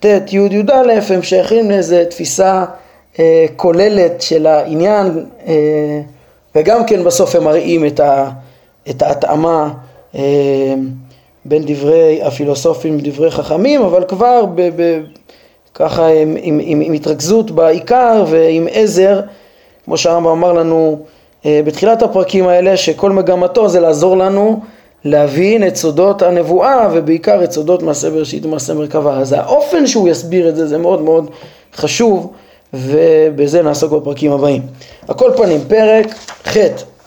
ט', 0.00 0.04
י', 0.32 0.36
י"א 0.36 1.12
הם 1.14 1.22
שייכים 1.22 1.70
לאיזו 1.70 1.96
תפיסה 2.10 2.64
אה, 3.18 3.46
כוללת 3.56 4.22
של 4.22 4.46
העניין 4.46 5.26
וגם 6.54 6.86
כן 6.86 7.04
בסוף 7.04 7.34
הם 7.34 7.44
מראים 7.44 7.86
את, 7.86 8.00
ה, 8.00 8.30
את 8.90 9.02
ההתאמה 9.02 9.70
בין 11.44 11.62
דברי 11.66 12.22
הפילוסופים 12.22 12.98
לדברי 12.98 13.30
חכמים, 13.30 13.82
אבל 13.82 14.04
כבר 14.08 14.44
ב, 14.54 14.70
ב, 14.76 15.00
ככה 15.74 16.06
עם, 16.06 16.36
עם, 16.40 16.60
עם, 16.62 16.80
עם 16.80 16.92
התרכזות 16.92 17.50
בעיקר 17.50 18.24
ועם 18.28 18.68
עזר, 18.70 19.20
כמו 19.84 19.96
שהרמב"ם 19.96 20.30
אמר 20.30 20.52
לנו 20.52 20.98
בתחילת 21.46 22.02
הפרקים 22.02 22.48
האלה 22.48 22.76
שכל 22.76 23.10
מגמתו 23.10 23.68
זה 23.68 23.80
לעזור 23.80 24.16
לנו 24.16 24.60
להבין 25.04 25.66
את 25.66 25.76
סודות 25.76 26.22
הנבואה 26.22 26.88
ובעיקר 26.92 27.44
את 27.44 27.52
סודות 27.52 27.82
מעשה 27.82 28.10
בראשית 28.10 28.44
ומעשה 28.44 28.74
מרכבה. 28.74 29.18
אז 29.18 29.32
האופן 29.32 29.86
שהוא 29.86 30.08
יסביר 30.08 30.48
את 30.48 30.56
זה 30.56 30.66
זה 30.66 30.78
מאוד 30.78 31.02
מאוד 31.02 31.30
חשוב 31.74 32.32
ובזה 32.74 33.62
נעסוק 33.62 33.92
בפרקים 33.92 34.32
הבאים. 34.32 34.62
על 35.08 35.14
כל 35.14 35.30
פנים, 35.36 35.60
פרק 35.68 36.06
ח' 36.48 36.56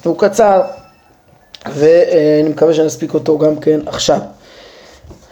הוא 0.03 0.17
קצר 0.17 0.61
ואני 1.73 2.49
מקווה 2.49 2.73
שנספיק 2.73 3.13
אותו 3.13 3.37
גם 3.37 3.55
כן 3.55 3.79
עכשיו. 3.85 4.19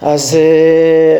אז 0.01 0.35
אה, 0.35 1.19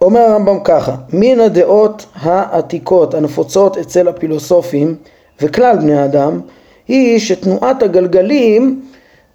אומר 0.00 0.20
הרמב"ם 0.20 0.60
ככה, 0.64 0.94
מן 1.12 1.40
הדעות 1.40 2.06
העתיקות 2.14 3.14
הנפוצות 3.14 3.76
אצל 3.78 4.08
הפילוסופים 4.08 4.96
וכלל 5.42 5.76
בני 5.76 5.98
האדם 5.98 6.40
היא 6.88 7.18
שתנועת 7.18 7.82
הגלגלים 7.82 8.82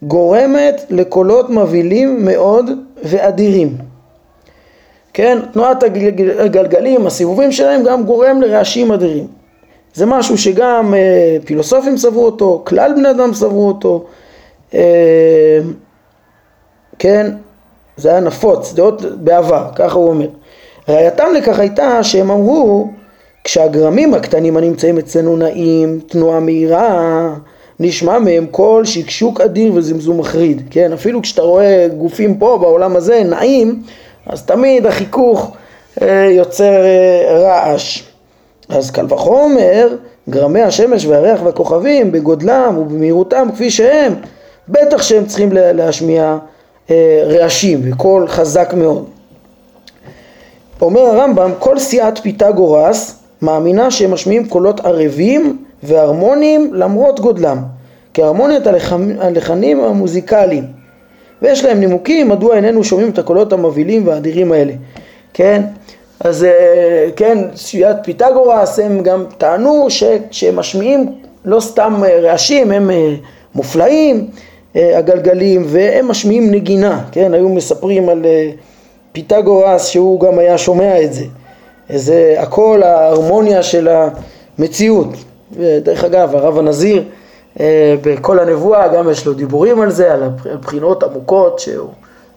גורמת 0.02 0.86
לקולות 0.90 1.50
מבהילים 1.50 2.26
מאוד 2.26 2.70
ואדירים. 3.04 3.78
כן, 5.14 5.38
תנועת 5.54 5.84
הגלגלים, 6.40 7.08
הסיבובים 7.08 7.52
שלהם 7.52 7.84
גם 7.84 8.04
גורם 8.04 8.42
לרעשים 8.42 8.92
אדירים. 8.92 9.28
זה 9.94 10.06
משהו 10.06 10.38
שגם 10.38 10.94
אה, 10.94 11.38
פילוסופים 11.46 11.98
סברו 11.98 12.26
אותו, 12.26 12.64
כלל 12.68 12.94
בני 12.94 13.10
אדם 13.10 13.34
סברו 13.34 13.68
אותו, 13.68 14.06
אה, 14.74 15.60
כן, 17.00 17.32
זה 17.98 18.10
היה 18.12 18.20
נפוץ, 18.20 18.74
דעות 18.74 19.02
בעבר, 19.02 19.68
ככה 19.76 19.96
הוא 19.96 20.10
אומר. 20.10 20.28
ראייתם 20.90 21.26
לכך 21.36 21.60
הייתה 21.60 22.04
שהם 22.04 22.32
אמרו 22.32 22.88
כשהגרמים 23.50 24.14
הקטנים 24.14 24.58
הנמצאים 24.58 24.98
אצלנו 24.98 25.38
נעים 25.38 26.00
תנועה 26.08 26.40
מהירה, 26.40 27.30
נשמע 27.80 28.20
מהם 28.20 28.46
קול 28.52 28.86
שקשוק 28.86 29.42
אדיר 29.42 29.74
וזמזום 29.76 30.20
מחריד, 30.20 30.62
כן? 30.70 30.94
אפילו 30.94 31.22
כשאתה 31.22 31.42
רואה 31.42 31.88
גופים 31.98 32.38
פה 32.38 32.58
בעולם 32.62 32.96
הזה 32.96 33.24
נעים, 33.24 33.84
אז 34.26 34.44
תמיד 34.44 34.86
החיכוך 34.86 35.52
אה, 36.02 36.28
יוצר 36.32 36.84
אה, 36.84 37.40
רעש. 37.40 38.04
אז 38.70 38.92
קל 38.92 39.06
וחומר, 39.10 39.88
גרמי 40.30 40.62
השמש 40.62 41.06
והריח 41.06 41.42
והכוכבים 41.44 42.12
בגודלם 42.12 42.78
ובמהירותם 42.78 43.48
כפי 43.54 43.70
שהם, 43.72 44.14
בטח 44.68 45.02
שהם 45.02 45.26
צריכים 45.26 45.50
להשמיע 45.54 46.38
אה, 46.90 47.24
רעשים 47.26 47.82
וקול 47.84 48.28
חזק 48.28 48.74
מאוד. 48.74 49.06
אומר 50.82 51.02
הרמב"ם, 51.02 51.52
כל 51.60 51.80
סיעת 51.80 52.20
פיתגורס 52.20 53.19
מאמינה 53.42 53.92
שהם 53.92 54.12
משמיעים 54.12 54.50
קולות 54.50 54.80
ערבים 54.80 55.64
והרמוניים 55.84 56.74
למרות 56.74 57.20
גודלם, 57.20 57.58
כהרמוניית 58.14 58.64
הלחנים 59.20 59.84
המוזיקליים, 59.84 60.64
ויש 61.42 61.66
להם 61.66 61.80
נימוקים 61.80 62.30
מדוע 62.30 62.56
איננו 62.56 62.84
שומעים 62.84 63.10
את 63.10 63.20
הקולות 63.20 63.54
המבהילים 63.54 64.08
והאדירים 64.08 64.52
האלה, 64.52 64.74
כן? 65.34 65.62
אז 66.20 66.44
אה, 66.44 67.10
כן, 67.16 67.38
סיעת 67.56 67.98
פיתגורס 68.04 68.80
הם 68.80 69.04
גם 69.04 69.26
טענו 69.38 69.88
שהם 70.32 70.56
משמיעים 70.56 71.16
לא 71.46 71.60
סתם 71.60 72.04
אה, 72.04 72.20
רעשים, 72.20 72.72
הם 72.72 72.92
אה, 72.92 73.14
מופלאים 73.56 74.28
הגלגלים 74.76 75.64
והם 75.66 76.08
משמיעים 76.08 76.52
נגינה, 76.52 77.04
כן? 77.12 77.34
היו 77.34 77.50
מספרים 77.50 78.10
על 78.10 78.26
פיתגורס 79.12 79.88
שהוא 79.88 80.20
גם 80.20 80.40
היה 80.40 80.58
שומע 80.58 81.02
את 81.04 81.14
זה 81.14 81.24
זה 81.96 82.36
הכל 82.38 82.84
ההרמוניה 82.84 83.64
של 83.64 83.88
המציאות. 84.58 85.08
דרך 85.84 86.04
אגב, 86.04 86.36
הרב 86.36 86.58
הנזיר 86.58 87.04
אה, 87.60 87.96
בכל 88.02 88.40
הנבואה 88.40 88.88
גם 88.88 89.10
יש 89.10 89.26
לו 89.26 89.34
דיבורים 89.34 89.82
על 89.82 89.92
זה, 89.92 90.14
על 90.14 90.24
הבחינות 90.54 91.04
עמוקות 91.04 91.60
שהוא 91.60 91.90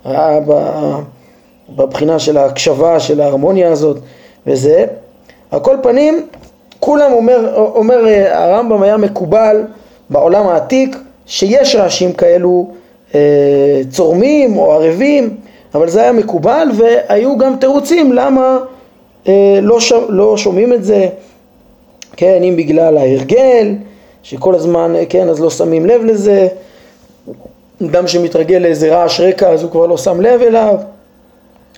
ראה 0.06 0.38
בבחינה 1.76 2.18
של 2.18 2.36
ההקשבה 2.36 3.00
של 3.00 3.20
ההרמוניה 3.20 3.72
הזאת 3.72 3.96
וזה. 4.46 4.84
על 5.50 5.60
כל 5.60 5.76
פנים, 5.82 6.26
כולם 6.80 7.12
אומר, 7.12 7.52
אומר 7.56 8.06
אה, 8.06 8.44
הרמב"ם 8.44 8.82
היה 8.82 8.96
מקובל 8.96 9.62
בעולם 10.10 10.48
העתיק 10.48 10.96
שיש 11.26 11.76
רעשים 11.76 12.12
כאלו 12.12 12.70
אה, 13.14 13.80
צורמים 13.90 14.56
או 14.56 14.72
ערבים, 14.72 15.36
אבל 15.74 15.88
זה 15.88 16.02
היה 16.02 16.12
מקובל 16.12 16.68
והיו 16.76 17.38
גם 17.38 17.56
תירוצים 17.56 18.12
למה 18.12 18.58
לא, 19.62 19.80
ש... 19.80 19.92
לא 20.08 20.36
שומעים 20.36 20.72
את 20.72 20.84
זה, 20.84 21.08
כן, 22.16 22.42
אם 22.42 22.56
בגלל 22.56 22.96
ההרגל, 22.96 23.74
שכל 24.22 24.54
הזמן, 24.54 24.96
אה, 24.96 25.06
כן, 25.06 25.28
אז 25.28 25.40
לא 25.40 25.50
שמים 25.50 25.86
לב 25.86 26.04
לזה, 26.04 26.48
אדם 27.82 28.06
שמתרגל 28.06 28.56
לאיזה 28.58 28.96
רעש 28.96 29.20
רקע 29.20 29.48
אז 29.50 29.62
הוא 29.62 29.70
כבר 29.70 29.86
לא 29.86 29.96
שם 29.96 30.20
לב 30.20 30.42
אליו, 30.42 30.76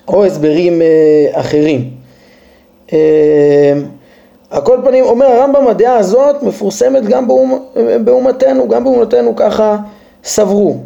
או 0.07 0.25
הסברים 0.25 0.81
אה, 0.81 0.87
אחרים. 1.31 1.89
אה, 2.93 3.73
על 4.49 4.61
כל 4.61 4.77
פנים, 4.83 5.03
אומר 5.03 5.25
הרמב"ם, 5.25 5.67
הדעה 5.67 5.97
הזאת 5.97 6.43
מפורסמת 6.43 7.05
גם 7.05 7.27
באומ... 7.27 7.59
באומתנו, 8.03 8.67
גם 8.67 8.83
באומתנו 8.83 9.35
ככה 9.35 9.77
סברו. 10.23 10.77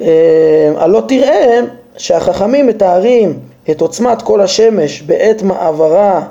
אה, 0.00 0.72
הלא 0.76 1.02
תראה 1.08 1.60
שהחכמים 1.96 2.66
מתארים 2.66 3.38
את 3.70 3.80
עוצמת 3.80 4.22
כל 4.22 4.40
השמש 4.40 5.02
בעת 5.02 5.42
מעברה 5.42 6.22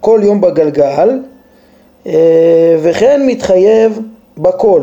כל 0.00 0.20
יום 0.22 0.40
בגלגל 0.40 1.20
אה, 2.06 2.76
וכן 2.82 3.26
מתחייב 3.26 4.00
בכל. 4.38 4.82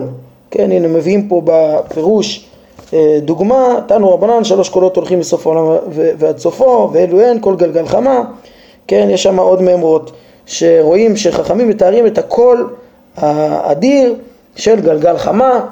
כן, 0.52 0.72
הנה 0.72 0.88
מביאים 0.88 1.28
פה 1.28 1.42
בפירוש 1.46 2.48
אה, 2.94 3.20
דוגמה, 3.22 3.80
תנו 3.88 4.14
רבנן 4.14 4.44
שלוש 4.44 4.70
קולות 4.70 4.96
הולכים 4.96 5.20
מסוף 5.20 5.48
העולם 5.48 5.78
ועד 5.94 6.38
סופו 6.38 6.90
ואלו 6.94 7.22
הן 7.22 7.38
כל 7.42 7.56
גלגל 7.56 7.86
חמה, 7.86 8.24
כן, 8.88 9.08
יש 9.12 9.24
שם 9.24 9.40
עוד 9.40 9.62
מימרות 9.62 10.12
שרואים 10.46 11.18
שחכמים 11.18 11.70
מתארים 11.70 12.08
את 12.08 12.18
הקול 12.18 12.70
האדיר 13.18 14.16
של 14.56 14.82
גלגל 14.82 15.18
חמה, 15.18 15.66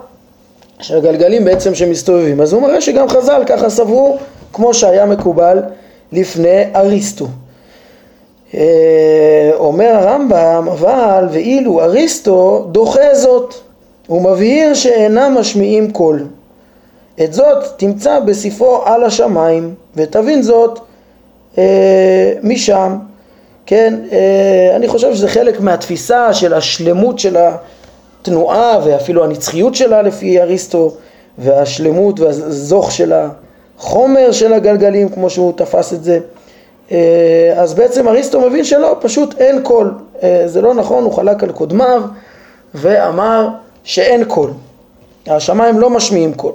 של 0.79 0.97
הגלגלים 0.97 1.45
בעצם 1.45 1.75
שמסתובבים. 1.75 2.41
אז 2.41 2.53
הוא 2.53 2.61
מראה 2.61 2.81
שגם 2.81 3.09
חז"ל 3.09 3.43
ככה 3.47 3.69
סברו 3.69 4.17
כמו 4.53 4.73
שהיה 4.73 5.05
מקובל 5.05 5.59
לפני 6.11 6.63
אריסטו. 6.75 7.27
אה, 8.53 9.51
אומר 9.53 9.89
הרמב"ם, 9.89 10.67
אבל 10.71 11.27
ואילו 11.31 11.81
אריסטו 11.81 12.67
דוחה 12.71 13.15
זאת, 13.15 13.53
הוא 14.07 14.21
מבהיר 14.21 14.73
שאינם 14.73 15.37
משמיעים 15.39 15.91
קול. 15.91 16.27
את 17.23 17.33
זאת 17.33 17.63
תמצא 17.77 18.19
בספרו 18.19 18.81
על 18.85 19.03
השמיים, 19.03 19.75
ותבין 19.95 20.41
זאת 20.41 20.79
אה, 21.57 22.33
משם. 22.43 22.97
כן, 23.65 23.99
אה, 24.11 24.75
אני 24.75 24.87
חושב 24.87 25.15
שזה 25.15 25.27
חלק 25.27 25.61
מהתפיסה 25.61 26.33
של 26.33 26.53
השלמות 26.53 27.19
של 27.19 27.37
התנועה 28.21 28.79
ואפילו 28.85 29.23
הנצחיות 29.23 29.75
שלה 29.75 30.01
לפי 30.01 30.41
אריסטו 30.41 30.93
והשלמות 31.37 32.19
והזוך 32.19 32.91
של 32.91 33.13
החומר 33.79 34.31
של 34.31 34.53
הגלגלים 34.53 35.09
כמו 35.09 35.29
שהוא 35.29 35.53
תפס 35.55 35.93
את 35.93 36.03
זה. 36.03 36.19
אה, 36.91 37.53
אז 37.57 37.73
בעצם 37.73 38.07
אריסטו 38.07 38.41
מבין 38.41 38.63
שלא, 38.63 38.95
פשוט 38.99 39.41
אין 39.41 39.63
קול. 39.63 39.93
אה, 40.23 40.43
זה 40.45 40.61
לא 40.61 40.73
נכון, 40.73 41.03
הוא 41.03 41.13
חלק 41.13 41.43
על 41.43 41.51
קודמיו 41.51 42.01
ואמר 42.75 43.47
שאין 43.83 44.25
קול. 44.25 44.51
השמיים 45.27 45.79
לא 45.79 45.89
משמיעים 45.89 46.33
קול. 46.33 46.51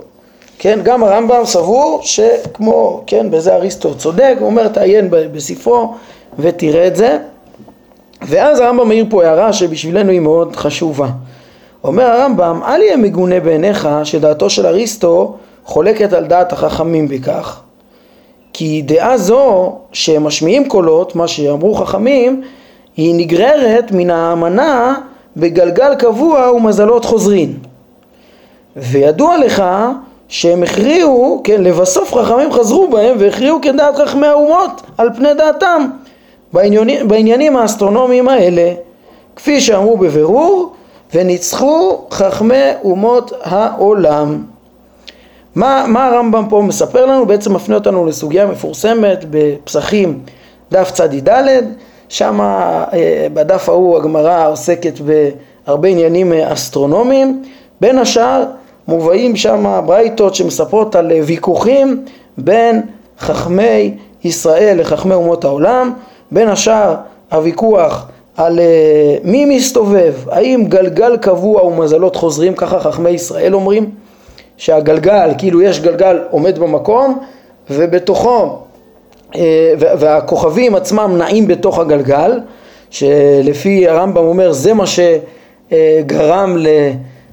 כן, 0.58 0.78
גם 0.82 1.04
הרמב"ם 1.04 1.44
סבור 1.44 2.00
שכמו, 2.02 3.02
כן, 3.06 3.30
בזה 3.30 3.54
אריסטו 3.54 3.94
צודק, 3.94 4.36
הוא 4.38 4.46
אומר 4.46 4.68
תעיין 4.68 5.08
בספרו 5.10 5.94
ותראה 6.38 6.86
את 6.86 6.96
זה. 6.96 7.18
ואז 8.22 8.60
הרמב"ם 8.60 8.88
מעיר 8.88 9.06
פה 9.10 9.24
הערה 9.24 9.52
שבשבילנו 9.52 10.10
היא 10.10 10.20
מאוד 10.20 10.56
חשובה. 10.56 11.08
אומר 11.84 12.04
הרמב"ם, 12.04 12.60
אל 12.66 12.82
יהיה 12.82 12.96
מגונה 12.96 13.40
בעיניך 13.40 13.88
שדעתו 14.04 14.50
של 14.50 14.66
אריסטו 14.66 15.36
חולקת 15.64 16.12
על 16.12 16.24
דעת 16.24 16.52
החכמים 16.52 17.08
בכך 17.08 17.60
כי 18.54 18.82
דעה 18.82 19.18
זו 19.18 19.72
שהם 19.92 20.24
משמיעים 20.24 20.68
קולות, 20.68 21.16
מה 21.16 21.28
שאמרו 21.28 21.74
חכמים, 21.74 22.42
היא 22.96 23.14
נגררת 23.14 23.92
מן 23.92 24.10
האמנה 24.10 24.94
בגלגל 25.36 25.94
קבוע 25.94 26.52
ומזלות 26.52 27.04
חוזרין. 27.04 27.54
וידוע 28.76 29.38
לך 29.38 29.64
שהם 30.28 30.62
הכריעו, 30.62 31.40
כן, 31.44 31.62
לבסוף 31.62 32.14
חכמים 32.14 32.52
חזרו 32.52 32.88
בהם 32.88 33.16
והכריעו 33.18 33.58
כדעת 33.62 33.96
חכמי 33.96 34.26
האומות 34.26 34.82
על 34.98 35.10
פני 35.16 35.34
דעתם 35.34 35.86
בעניינים, 36.52 37.08
בעניינים 37.08 37.56
האסטרונומיים 37.56 38.28
האלה, 38.28 38.72
כפי 39.36 39.60
שאמרו 39.60 39.96
בבירור, 39.96 40.72
וניצחו 41.14 42.00
חכמי 42.10 42.70
אומות 42.84 43.32
העולם. 43.42 44.53
מה, 45.54 45.84
מה 45.88 46.06
הרמב"ם 46.06 46.44
פה 46.48 46.62
מספר 46.62 47.06
לנו? 47.06 47.26
בעצם 47.26 47.54
מפנה 47.54 47.74
אותנו 47.74 48.06
לסוגיה 48.06 48.46
מפורסמת 48.46 49.24
בפסחים 49.30 50.20
דף 50.72 50.90
צ"ד, 50.90 51.28
שם 52.08 52.40
אה, 52.40 53.26
בדף 53.34 53.68
ההוא 53.68 53.96
הגמרא 53.96 54.48
עוסקת 54.48 55.00
בהרבה 55.00 55.88
עניינים 55.88 56.32
אסטרונומיים, 56.32 57.42
בין 57.80 57.98
השאר 57.98 58.44
מובאים 58.88 59.36
שם 59.36 59.80
ברייתות 59.86 60.34
שמספרות 60.34 60.96
על 60.96 61.12
ויכוחים 61.12 62.04
בין 62.38 62.82
חכמי 63.18 63.94
ישראל 64.24 64.80
לחכמי 64.80 65.14
אומות 65.14 65.44
העולם, 65.44 65.92
בין 66.30 66.48
השאר 66.48 66.94
הוויכוח 67.32 68.08
על 68.36 68.58
אה, 68.58 69.16
מי 69.24 69.56
מסתובב, 69.56 70.14
האם 70.30 70.64
גלגל 70.68 71.16
קבוע 71.16 71.64
ומזלות 71.64 72.16
חוזרים, 72.16 72.54
ככה 72.54 72.80
חכמי 72.80 73.10
ישראל 73.10 73.54
אומרים, 73.54 73.90
שהגלגל, 74.56 75.30
כאילו 75.38 75.62
יש 75.62 75.80
גלגל 75.80 76.18
עומד 76.30 76.58
במקום 76.58 77.18
ובתוכו, 77.70 78.58
אה, 79.36 79.72
והכוכבים 79.78 80.74
עצמם 80.74 81.14
נעים 81.18 81.46
בתוך 81.46 81.78
הגלגל, 81.78 82.40
שלפי 82.90 83.88
הרמב"ם 83.88 84.24
אומר 84.24 84.52
זה 84.52 84.74
מה 84.74 84.84
שגרם 84.86 86.56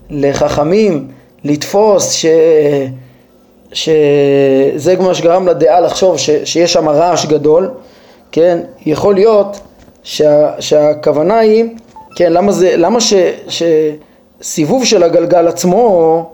לחכמים 0.10 1.08
לתפוס 1.44 2.12
ש... 2.12 2.26
שזה 3.74 4.96
מה 5.00 5.14
שגרם 5.14 5.48
לדעה 5.48 5.80
לחשוב 5.80 6.18
ש... 6.18 6.30
שיש 6.44 6.74
שם 6.74 6.90
רעש 6.90 7.26
גדול, 7.26 7.72
כן, 8.32 8.60
יכול 8.86 9.14
להיות 9.14 9.60
שה... 10.04 10.52
שהכוונה 10.60 11.40
היא, 11.40 11.66
כן, 12.16 12.34
למה 12.34 12.52
זה, 12.52 12.78
למה 12.78 13.00
ש... 13.02 13.14
שסיבוב 13.48 14.86
של 14.86 15.04
הגלגל 15.04 15.48
עצמו 15.48 16.30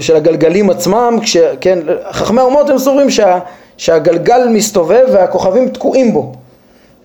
של 0.00 0.16
הגלגלים 0.16 0.70
עצמם, 0.70 1.18
כש, 1.22 1.36
כן, 1.60 1.78
חכמי 2.10 2.40
האומות 2.40 2.70
הם 2.70 2.78
סוברים 2.78 3.10
שה, 3.10 3.38
שהגלגל 3.76 4.48
מסתובב 4.50 5.04
והכוכבים 5.12 5.68
תקועים 5.68 6.12
בו, 6.12 6.32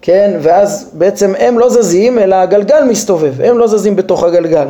כן, 0.02 0.32
ואז 0.40 0.90
בעצם 0.94 1.34
הם 1.40 1.60
לא 1.60 1.70
זזים 1.70 2.20
אלא 2.20 2.36
הגלגל 2.36 2.84
מסתובב, 2.84 3.42
הם 3.42 3.58
לא 3.58 3.68
זזים 3.68 3.96
בתוך 3.96 4.24
הגלגל. 4.24 4.68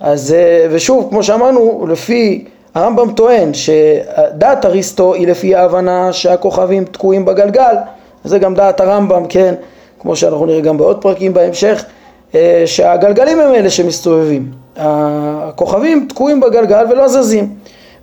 אז, 0.00 0.32
אה, 0.32 0.66
ושוב, 0.70 1.06
כמו 1.10 1.22
שאמרנו, 1.22 1.86
לפי 1.88 2.44
הרמב"ם 2.74 3.12
טוען 3.12 3.50
שדעת 3.54 4.64
אריסטו 4.64 5.14
היא 5.14 5.28
לפי 5.28 5.54
ההבנה 5.54 6.12
שהכוכבים 6.12 6.84
תקועים 6.84 7.24
בגלגל, 7.24 7.74
זה 8.24 8.38
גם 8.38 8.54
דעת 8.54 8.80
הרמב"ם, 8.80 9.24
כן, 9.28 9.54
כמו 10.00 10.16
שאנחנו 10.16 10.46
נראה 10.46 10.60
גם 10.60 10.78
בעוד 10.78 11.02
פרקים 11.02 11.34
בהמשך, 11.34 11.84
אה, 12.34 12.62
שהגלגלים 12.66 13.40
הם 13.40 13.54
אלה 13.54 13.70
שמסתובבים. 13.70 14.50
הכוכבים 14.78 16.06
תקועים 16.08 16.40
בגלגל 16.40 16.84
ולא 16.90 17.08
זזים. 17.08 17.54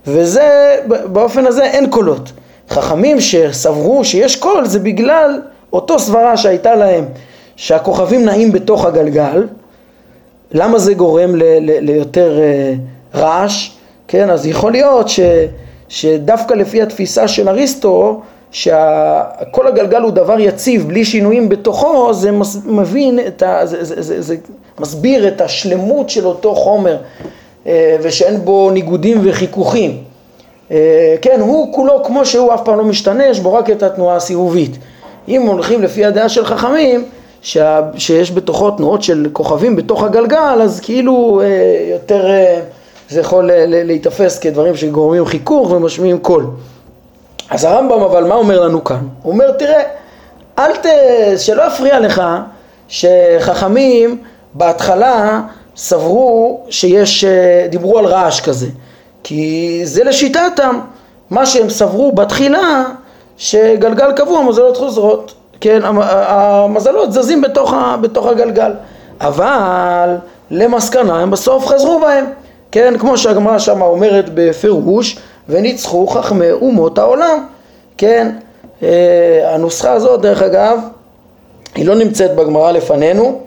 וזה 0.06 0.76
באופן 0.86 1.46
הזה 1.46 1.64
אין 1.64 1.90
קולות. 1.90 2.32
חכמים 2.70 3.20
שסברו 3.20 4.04
שיש 4.04 4.36
קול 4.36 4.66
זה 4.66 4.78
בגלל 4.78 5.40
אותו 5.72 5.98
סברה 5.98 6.36
שהייתה 6.36 6.74
להם 6.74 7.04
שהכוכבים 7.56 8.24
נעים 8.24 8.52
בתוך 8.52 8.84
הגלגל. 8.84 9.46
למה 10.52 10.78
זה 10.78 10.94
גורם 10.94 11.36
ל- 11.36 11.42
ל- 11.42 11.78
ליותר 11.80 12.38
uh, 12.38 13.18
רעש? 13.18 13.70
כן 14.08 14.30
אז 14.30 14.46
יכול 14.46 14.72
להיות 14.72 15.08
ש, 15.08 15.20
שדווקא 15.88 16.54
לפי 16.54 16.82
התפיסה 16.82 17.28
של 17.28 17.48
אריסטו 17.48 18.20
שכל 18.56 19.66
הגלגל 19.66 20.02
הוא 20.02 20.10
דבר 20.10 20.40
יציב 20.40 20.88
בלי 20.88 21.04
שינויים 21.04 21.48
בתוכו 21.48 22.14
זה 22.14 22.30
מבין 22.66 23.18
את 23.26 23.42
ה... 23.42 23.60
זה, 23.66 23.84
זה, 23.84 24.02
זה, 24.02 24.22
זה 24.22 24.36
מסביר 24.78 25.28
את 25.28 25.40
השלמות 25.40 26.10
של 26.10 26.26
אותו 26.26 26.54
חומר 26.54 26.96
אה, 27.66 27.96
ושאין 28.02 28.44
בו 28.44 28.70
ניגודים 28.70 29.20
וחיכוכים. 29.24 29.98
אה, 30.70 31.14
כן 31.22 31.40
הוא 31.40 31.74
כולו 31.74 32.04
כמו 32.04 32.26
שהוא 32.26 32.54
אף 32.54 32.60
פעם 32.64 32.78
לא 32.78 32.84
משתנה 32.84 33.26
יש 33.26 33.40
בו 33.40 33.54
רק 33.54 33.70
את 33.70 33.82
התנועה 33.82 34.16
הסיבובית. 34.16 34.76
אם 35.28 35.42
הולכים 35.42 35.82
לפי 35.82 36.04
הדעה 36.04 36.28
של 36.28 36.44
חכמים 36.44 37.04
שה, 37.42 37.80
שיש 37.96 38.32
בתוכו 38.32 38.70
תנועות 38.70 39.02
של 39.02 39.26
כוכבים 39.32 39.76
בתוך 39.76 40.02
הגלגל 40.02 40.58
אז 40.62 40.80
כאילו 40.80 41.40
אה, 41.40 41.46
יותר 41.92 42.26
זה 43.08 43.20
יכול 43.20 43.50
להיתפס 43.66 44.38
כדברים 44.38 44.76
שגורמים 44.76 45.26
חיכוך 45.26 45.70
ומשמיעים 45.70 46.18
קול 46.18 46.46
אז 47.50 47.64
הרמב"ם 47.64 48.02
אבל 48.02 48.24
מה 48.24 48.34
אומר 48.34 48.60
לנו 48.60 48.84
כאן? 48.84 49.08
הוא 49.22 49.32
אומר 49.32 49.50
תראה, 49.50 49.82
אל 50.58 50.76
ת... 50.76 50.86
שלא 51.38 51.62
יפריע 51.62 52.00
לך 52.00 52.22
שחכמים 52.88 54.18
בהתחלה 54.54 55.40
סברו 55.76 56.60
שיש, 56.70 57.24
אה, 57.24 57.66
דיברו 57.70 57.98
על 57.98 58.06
רעש 58.06 58.40
כזה. 58.40 58.66
כי 59.22 59.80
זה 59.84 60.04
לשיטתם. 60.04 60.80
מה 61.30 61.46
שהם 61.46 61.70
סברו 61.70 62.12
בתחילה 62.12 62.84
שגלגל 63.36 64.12
קבוע 64.12 64.42
מזלות 64.42 64.76
חוזרות. 64.76 65.34
כן, 65.60 65.80
המזלות 65.84 67.12
זזים 67.12 67.42
בתוך, 67.42 67.72
ה, 67.72 67.96
בתוך 68.00 68.26
הגלגל. 68.26 68.72
אבל 69.20 70.16
למסקנה 70.50 71.18
הם 71.20 71.30
בסוף 71.30 71.66
חזרו 71.66 72.00
בהם. 72.00 72.24
כן, 72.72 72.94
כמו 72.98 73.18
שהגמרא 73.18 73.58
שמה 73.58 73.84
אומרת 73.84 74.24
בפירוש 74.34 75.18
וניצחו 75.48 76.06
חכמי 76.06 76.50
אומות 76.52 76.98
העולם. 76.98 77.46
כן, 77.98 78.28
אה, 78.82 79.54
הנוסחה 79.54 79.92
הזאת 79.92 80.20
דרך 80.20 80.42
אגב 80.42 80.78
היא 81.74 81.86
לא 81.86 81.94
נמצאת 81.94 82.34
בגמרא 82.34 82.72
לפנינו 82.72 83.40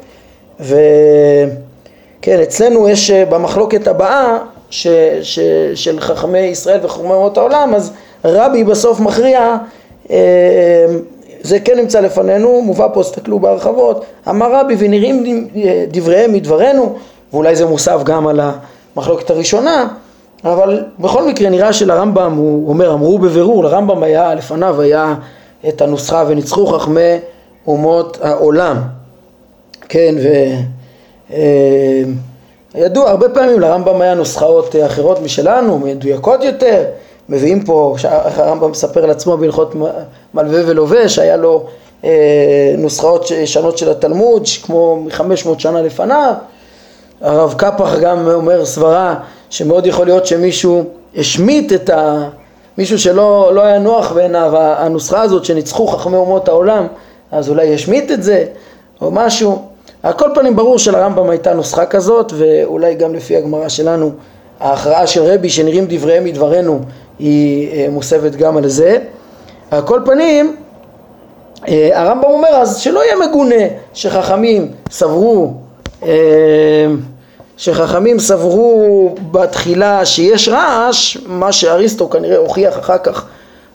וכן 0.59 2.39
אצלנו 2.43 2.89
יש 2.89 3.11
אה, 3.11 3.25
במחלוקת 3.25 3.87
הבאה 3.87 4.37
ש, 4.69 4.87
ש, 5.21 5.39
של 5.75 5.99
חכמי 5.99 6.39
ישראל 6.39 6.79
וחכמי 6.83 7.11
אומות 7.11 7.37
העולם 7.37 7.75
אז 7.75 7.91
רבי 8.25 8.63
בסוף 8.63 8.99
מכריע 8.99 9.57
אה, 10.11 10.85
זה 11.41 11.59
כן 11.59 11.77
נמצא 11.77 11.99
לפנינו, 11.99 12.61
מובא 12.61 12.87
פה, 12.93 13.03
תסתכלו 13.03 13.39
בהרחבות, 13.39 14.05
אמר 14.29 14.55
רבי 14.55 14.75
ונראים 14.77 15.47
דבריהם 15.91 16.33
מדברנו 16.33 16.95
ואולי 17.33 17.55
זה 17.55 17.65
מוסף 17.65 18.03
גם 18.03 18.27
על 18.27 18.39
המחלוקת 18.95 19.29
הראשונה 19.29 19.87
אבל 20.43 20.83
בכל 20.99 21.27
מקרה 21.27 21.49
נראה 21.49 21.73
שלרמב"ם 21.73 22.33
הוא 22.33 22.69
אומר 22.69 22.93
אמרו 22.93 23.19
בבירור 23.19 23.63
לרמב"ם 23.63 24.03
היה 24.03 24.35
לפניו 24.35 24.81
היה 24.81 25.15
את 25.67 25.81
הנוסחה 25.81 26.23
וניצחו 26.27 26.67
חכמי 26.67 27.17
אומות 27.67 28.17
העולם 28.21 28.77
כן 29.89 30.15
וידוע 32.75 33.05
אה, 33.05 33.11
הרבה 33.11 33.29
פעמים 33.29 33.59
לרמב"ם 33.59 34.01
היה 34.01 34.13
נוסחאות 34.13 34.75
אחרות 34.85 35.21
משלנו 35.21 35.79
מדויקות 35.79 36.43
יותר. 36.43 36.83
מביאים 37.29 37.63
פה 37.63 37.95
הרמב"ם 38.03 38.71
מספר 38.71 39.03
על 39.03 39.09
עצמו 39.09 39.37
בהלכות 39.37 39.75
מלווה 40.33 40.61
ולובש 40.65 41.19
היה 41.19 41.37
לו 41.37 41.63
אה, 42.03 42.75
נוסחאות 42.77 43.25
שונות 43.45 43.77
של 43.77 43.91
התלמוד 43.91 44.43
כמו 44.63 44.95
מחמש 45.05 45.45
מאות 45.45 45.59
שנה 45.59 45.81
לפניו 45.81 46.33
הרב 47.21 47.53
קפח 47.57 47.99
גם 48.01 48.27
אומר 48.27 48.65
סברה 48.65 49.15
שמאוד 49.49 49.85
יכול 49.85 50.05
להיות 50.05 50.25
שמישהו 50.25 50.83
השמיט 51.15 51.73
את 51.73 51.89
ה... 51.89 52.29
מישהו 52.77 52.99
שלא 52.99 53.51
לא 53.53 53.61
היה 53.61 53.79
נוח 53.79 54.11
בעיניו 54.11 54.51
הנוסחה 54.57 55.21
הזאת 55.21 55.45
שניצחו 55.45 55.87
חכמי 55.87 56.17
אומות 56.17 56.47
העולם 56.47 56.87
אז 57.31 57.49
אולי 57.49 57.65
ישמיט 57.65 58.11
את 58.11 58.23
זה 58.23 58.45
או 59.01 59.11
משהו 59.11 59.61
על 60.03 60.13
כל 60.13 60.29
פנים 60.35 60.55
ברור 60.55 60.79
שלרמב"ם 60.79 61.29
הייתה 61.29 61.53
נוסחה 61.53 61.85
כזאת 61.85 62.33
ואולי 62.37 62.95
גם 62.95 63.15
לפי 63.15 63.37
הגמרא 63.37 63.69
שלנו 63.69 64.11
ההכרעה 64.59 65.07
של 65.07 65.23
רבי 65.23 65.49
שנראים 65.49 65.85
דבריהם 65.89 66.23
מדברנו 66.23 66.79
היא 67.19 67.89
מוסבת 67.89 68.35
גם 68.35 68.57
על 68.57 68.67
זה. 68.67 68.97
על 69.71 69.81
כל 69.81 70.01
פנים, 70.05 70.55
הרמב"ם 71.67 72.29
אומר 72.29 72.49
אז 72.49 72.77
שלא 72.77 73.03
יהיה 73.03 73.15
מגונה 73.27 73.65
שחכמים 73.93 74.71
סברו 74.91 75.53
שחכמים 77.57 78.19
סברו 78.19 79.15
בתחילה 79.31 80.05
שיש 80.05 80.47
רעש, 80.47 81.17
מה 81.25 81.51
שאריסטו 81.51 82.09
כנראה 82.09 82.37
הוכיח 82.37 82.79
אחר 82.79 82.97
כך, 82.97 83.25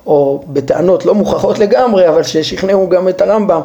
או 0.06 0.42
בטענות 0.48 1.06
לא 1.06 1.14
מוכחות 1.14 1.58
לגמרי, 1.58 2.08
אבל 2.08 2.22
ששכנעו 2.22 2.88
גם 2.88 3.08
את 3.08 3.20
הרמב"ם, 3.22 3.60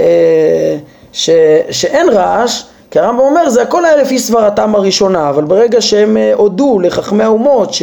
אה, 0.00 0.76
ש, 1.12 1.30
שאין 1.70 2.08
רעש, 2.08 2.62
כי 2.90 2.98
הרמב"ם 2.98 3.20
אומר 3.20 3.50
זה 3.50 3.62
הכל 3.62 3.84
היה 3.84 3.96
לפי 3.96 4.18
סברתם 4.18 4.74
הראשונה, 4.74 5.28
אבל 5.28 5.44
ברגע 5.44 5.80
שהם 5.80 6.16
אה, 6.16 6.32
הודו 6.34 6.80
לחכמי 6.80 7.24
האומות 7.24 7.74
ש, 7.74 7.82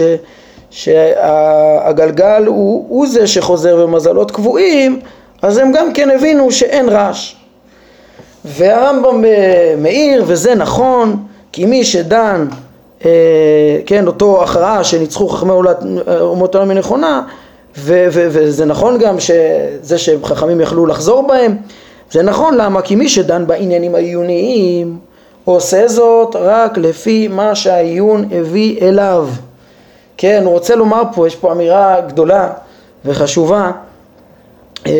שהגלגל 0.72 2.44
הוא, 2.46 2.86
הוא 2.90 3.08
זה 3.08 3.28
שחוזר 3.28 3.76
במזלות 3.76 4.32
קבועים, 4.32 5.00
אז 5.42 5.58
הם 5.58 5.72
גם 5.72 5.94
כן 5.94 6.10
הבינו 6.10 6.52
שאין 6.52 6.90
רעש. 6.90 7.38
והרמב"ם 8.45 9.25
אה, 9.25 9.75
מעיר, 9.78 10.23
וזה 10.28 10.56
נכון, 10.56 11.17
כי 11.52 11.65
מי 11.65 11.84
שדן, 11.84 12.47
אה, 13.06 13.80
כן, 13.86 14.08
אותו 14.08 14.43
הכרעה 14.43 14.84
שניצחו 14.84 15.30
חכמי 15.30 15.52
אומות 16.21 16.56
העולם 16.56 16.71
ו- 17.78 18.08
וזה 18.12 18.65
נכון 18.65 18.97
גם 18.97 19.19
שזה 19.19 19.97
שחכמים 19.97 20.62
יכלו 20.62 20.86
לחזור 20.86 21.28
בהם, 21.28 21.58
זה 22.12 22.23
נכון 22.23 22.58
למה? 22.58 22.82
כי 22.82 22.95
מי 22.95 23.10
שדן 23.10 23.47
בעניינים 23.47 23.95
העיוניים 23.95 24.99
עושה 25.45 25.88
זאת 25.88 26.36
רק 26.36 26.78
לפי 26.78 27.28
מה 27.28 27.56
שהעיון 27.56 28.30
הביא 28.32 28.82
אליו. 28.82 29.28
כן, 30.17 30.41
הוא 30.45 30.54
רוצה 30.54 30.75
לומר 30.75 31.04
פה, 31.15 31.28
יש 31.28 31.36
פה 31.36 31.52
אמירה 31.52 32.02
גדולה 32.02 32.49
וחשובה 33.06 33.71
אה, 34.88 34.91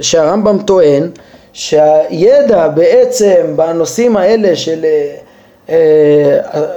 שהרמב"ם 0.00 0.58
טוען 0.58 1.10
שהידע 1.56 2.68
בעצם 2.68 3.52
בנושאים 3.56 4.16
האלה 4.16 4.56
של 4.56 4.84
אה, 4.84 5.16
אה, 5.68 6.36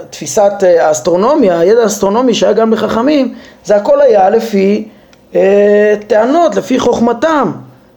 תפיסת 0.09 0.51
אה, 0.63 0.87
האסטרונומיה, 0.87 1.59
הידע 1.59 1.81
האסטרונומי 1.81 2.33
שהיה 2.33 2.53
גם 2.53 2.73
לחכמים, 2.73 3.35
זה 3.65 3.75
הכל 3.75 4.01
היה 4.01 4.29
לפי 4.29 4.87
אה, 5.35 5.93
טענות, 6.07 6.55
לפי 6.55 6.79
חוכמתם. 6.79 7.51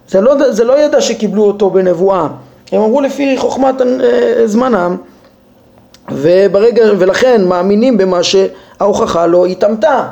זה 0.08 0.20
לא, 0.20 0.52
זה 0.52 0.64
לא 0.64 0.80
ידע 0.80 1.00
שקיבלו 1.00 1.44
אותו 1.44 1.70
בנבואה, 1.70 2.26
הם 2.72 2.80
אמרו 2.80 3.00
לפי 3.00 3.38
חוכמת 3.38 3.74
זמנם, 4.44 4.96
וברגע, 6.12 6.84
ולכן 6.98 7.44
מאמינים 7.44 7.98
במה 7.98 8.20
שההוכחה 8.22 9.26
לא 9.26 9.46
התאמתה. 9.46 10.08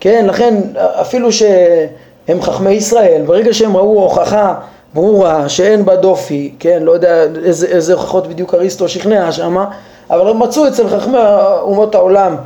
כן, 0.00 0.24
לכן 0.28 0.54
אפילו 0.76 1.32
שהם 1.32 2.42
חכמי 2.42 2.70
ישראל, 2.70 3.22
ברגע 3.26 3.52
שהם 3.52 3.76
ראו 3.76 4.02
הוכחה 4.02 4.54
ברורה 4.94 5.48
שאין 5.48 5.84
בה 5.84 5.96
דופי, 5.96 6.52
כן, 6.58 6.82
לא 6.82 6.92
יודע 6.92 7.24
איזה, 7.44 7.66
איזה 7.66 7.92
הוכחות 7.92 8.26
בדיוק 8.26 8.54
אריסטו 8.54 8.88
שכנע 8.88 9.32
שמה, 9.32 9.64
אבל 10.10 10.28
הם 10.28 10.38
מצאו 10.38 10.68
אצל 10.68 10.88
חכמי 10.88 11.18
אומות 11.60 11.94
העולם 11.94 12.36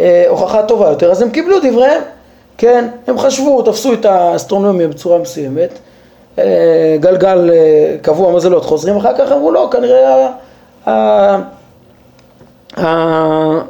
אה, 0.00 0.24
הוכחה 0.28 0.62
טובה 0.62 0.88
יותר, 0.88 1.10
אז 1.10 1.22
הם 1.22 1.30
קיבלו 1.30 1.56
דבריהם, 1.62 2.02
כן, 2.58 2.88
הם 3.06 3.18
חשבו, 3.18 3.62
תפסו 3.62 3.92
את 3.92 4.04
האסטרונומיה 4.04 4.88
בצורה 4.88 5.18
מסוימת, 5.18 5.78
אה, 6.38 6.96
גלגל 7.00 7.50
אה, 7.52 7.96
קבוע 8.02 8.32
מזלות 8.32 8.64
חוזרים, 8.64 8.96
אחר 8.96 9.18
כך 9.18 9.32
אמרו 9.32 9.50
לא, 9.52 9.68
כנראה 9.72 10.30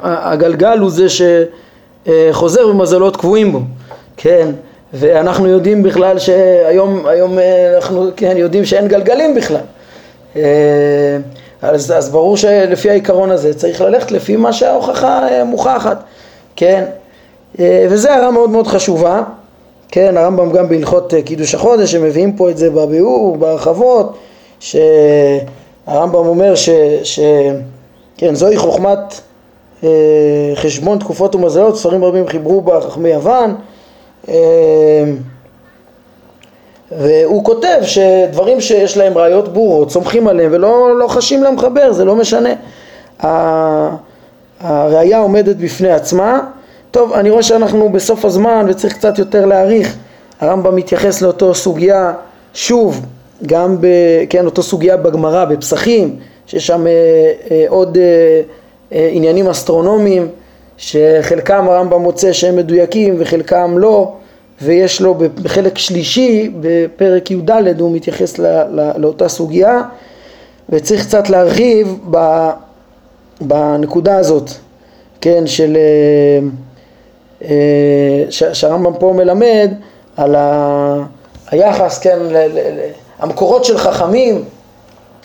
הגלגל 0.03 0.79
הוא 0.79 0.89
זה 0.89 1.05
שחוזר 1.09 2.67
במזלות 2.67 3.17
קבועים 3.17 3.51
בו, 3.51 3.59
כן, 4.17 4.51
ואנחנו 4.95 5.47
יודעים 5.47 5.83
בכלל 5.83 6.19
שהיום 6.19 7.05
היום 7.05 7.37
אנחנו 7.75 8.09
כן, 8.15 8.37
יודעים 8.37 8.65
שאין 8.65 8.87
גלגלים 8.87 9.35
בכלל. 9.35 9.61
אז, 11.61 11.91
אז 11.91 12.09
ברור 12.09 12.37
שלפי 12.37 12.89
העיקרון 12.89 13.31
הזה 13.31 13.53
צריך 13.53 13.81
ללכת 13.81 14.11
לפי 14.11 14.35
מה 14.35 14.53
שההוכחה 14.53 15.27
אה, 15.27 15.43
מוכחת, 15.43 16.03
כן? 16.55 16.83
אה, 17.59 17.87
וזו 17.89 18.09
הערה 18.09 18.31
מאוד 18.31 18.49
מאוד 18.49 18.67
חשובה, 18.67 19.23
כן? 19.89 20.17
הרמב"ם 20.17 20.51
גם 20.51 20.69
בהלכות 20.69 21.13
אה, 21.13 21.21
קידוש 21.21 21.55
החודש, 21.55 21.95
הם 21.95 22.03
מביאים 22.03 22.35
פה 22.35 22.49
את 22.49 22.57
זה 22.57 22.69
בביאור, 22.69 23.37
בהרחבות, 23.37 24.17
שהרמב"ם 24.59 26.15
אומר 26.15 26.55
ש... 26.55 26.69
ש 27.03 27.19
כן, 28.17 28.35
זוהי 28.35 28.57
חוכמת 28.57 29.21
אה, 29.83 29.89
חשבון 30.55 30.99
תקופות 30.99 31.35
ומזלות, 31.35 31.77
ספרים 31.77 32.03
רבים 32.03 32.27
חיברו 32.27 32.61
בה 32.61 32.81
חכמי 32.81 33.09
יוון 33.09 33.49
אה, 33.49 33.55
והוא 36.91 37.43
כותב 37.43 37.79
שדברים 37.81 38.61
שיש 38.61 38.97
להם 38.97 39.17
ראיות 39.17 39.53
ברורות, 39.53 39.91
סומכים 39.91 40.27
עליהם 40.27 40.51
ולא 40.53 40.99
לא 40.99 41.07
חשים 41.07 41.43
למחבר, 41.43 41.93
זה 41.93 42.05
לא 42.05 42.15
משנה. 42.15 42.53
הראייה 44.59 45.17
עומדת 45.17 45.55
בפני 45.55 45.91
עצמה. 45.91 46.39
טוב, 46.91 47.13
אני 47.13 47.29
רואה 47.29 47.43
שאנחנו 47.43 47.89
בסוף 47.89 48.25
הזמן 48.25 48.65
וצריך 48.69 48.93
קצת 48.93 49.19
יותר 49.19 49.45
להעריך. 49.45 49.95
הרמב"ם 50.39 50.75
מתייחס 50.75 51.21
לאותו 51.21 51.55
סוגיה 51.55 52.13
שוב, 52.53 53.05
גם 53.45 53.81
ב... 53.81 53.87
כן, 54.29 54.45
אותו 54.45 54.63
סוגיה 54.63 54.97
בגמרא, 54.97 55.45
בפסחים, 55.45 56.15
שיש 56.47 56.67
שם 56.67 56.87
אה, 56.87 56.91
אה, 57.51 57.65
עוד 57.67 57.97
אה, 57.97 58.41
אה, 58.91 59.09
עניינים 59.11 59.47
אסטרונומיים 59.47 60.27
שחלקם 60.77 61.69
הרמב"ם 61.69 62.01
מוצא 62.01 62.33
שהם 62.33 62.55
מדויקים 62.55 63.15
וחלקם 63.19 63.77
לא. 63.77 64.13
ויש 64.61 65.01
לו 65.01 65.13
בחלק 65.13 65.77
שלישי, 65.77 66.51
בפרק 66.59 67.31
י"ד, 67.31 67.79
הוא 67.79 67.95
מתייחס 67.95 68.37
לא, 68.37 68.63
לא, 68.69 68.83
לאותה 68.97 69.29
סוגיה, 69.29 69.81
וצריך 70.69 71.05
קצת 71.05 71.29
להרחיב 71.29 71.99
בנקודה 73.41 74.17
הזאת, 74.17 74.49
כן, 75.21 75.47
של... 75.47 75.77
אה, 75.77 76.47
אה, 77.49 78.53
שהרמב"ם 78.53 78.93
פה 78.99 79.13
מלמד 79.13 79.71
על 80.17 80.35
ה, 80.35 80.95
היחס, 81.51 81.99
כן, 81.99 82.19
ל, 82.21 82.37
ל, 82.37 82.59
ל, 82.59 82.79
המקורות 83.19 83.65
של 83.65 83.77
חכמים 83.77 84.43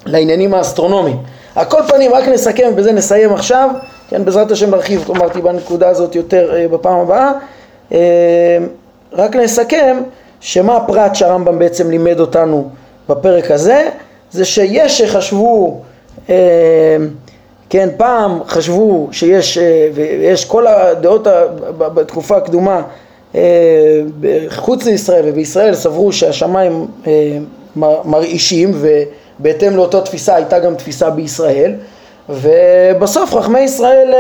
לעניינים 0.07 0.55
האסטרונומיים. 0.55 1.17
על 1.55 1.65
כל 1.65 1.81
פנים, 1.89 2.15
רק 2.15 2.29
נסכם, 2.29 2.69
ובזה 2.73 2.93
נסיים 2.93 3.33
עכשיו, 3.33 3.71
כן, 4.11 4.25
בעזרת 4.25 4.51
השם 4.51 4.71
נרחיב, 4.71 5.11
אמרתי 5.11 5.41
בנקודה 5.41 5.89
הזאת 5.89 6.15
יותר 6.15 6.57
אה, 6.57 6.69
בפעם 6.69 6.99
הבאה. 7.01 7.33
רק 9.13 9.37
נסכם 9.37 10.03
שמה 10.41 10.77
הפרט 10.77 11.15
שהרמב"ם 11.15 11.59
בעצם 11.59 11.91
לימד 11.91 12.21
אותנו 12.21 12.69
בפרק 13.09 13.51
הזה, 13.51 13.89
זה 14.31 14.45
שיש 14.45 14.99
שחשבו, 14.99 15.81
אה, 16.31 16.97
כן, 17.71 17.89
פעם 17.97 18.41
חשבו 18.47 19.09
שיש, 19.13 19.59
אה, 19.59 19.89
ויש 19.95 20.45
כל 20.45 20.67
הדעות 20.67 21.27
בתקופה 21.79 22.37
הקדומה 22.37 22.83
אה, 23.35 23.41
חוץ 24.49 24.87
לישראל 24.87 25.25
ובישראל 25.29 25.75
סברו 25.75 26.13
שהשמיים 26.13 26.87
מרעישים 28.05 28.73
ובהתאם 28.75 29.77
לאותה 29.77 30.01
תפיסה 30.01 30.35
הייתה 30.35 30.59
גם 30.59 30.75
תפיסה 30.75 31.11
בישראל 31.11 31.73
ובסוף 32.31 33.35
חכמי 33.35 33.61
ישראל 33.61 34.15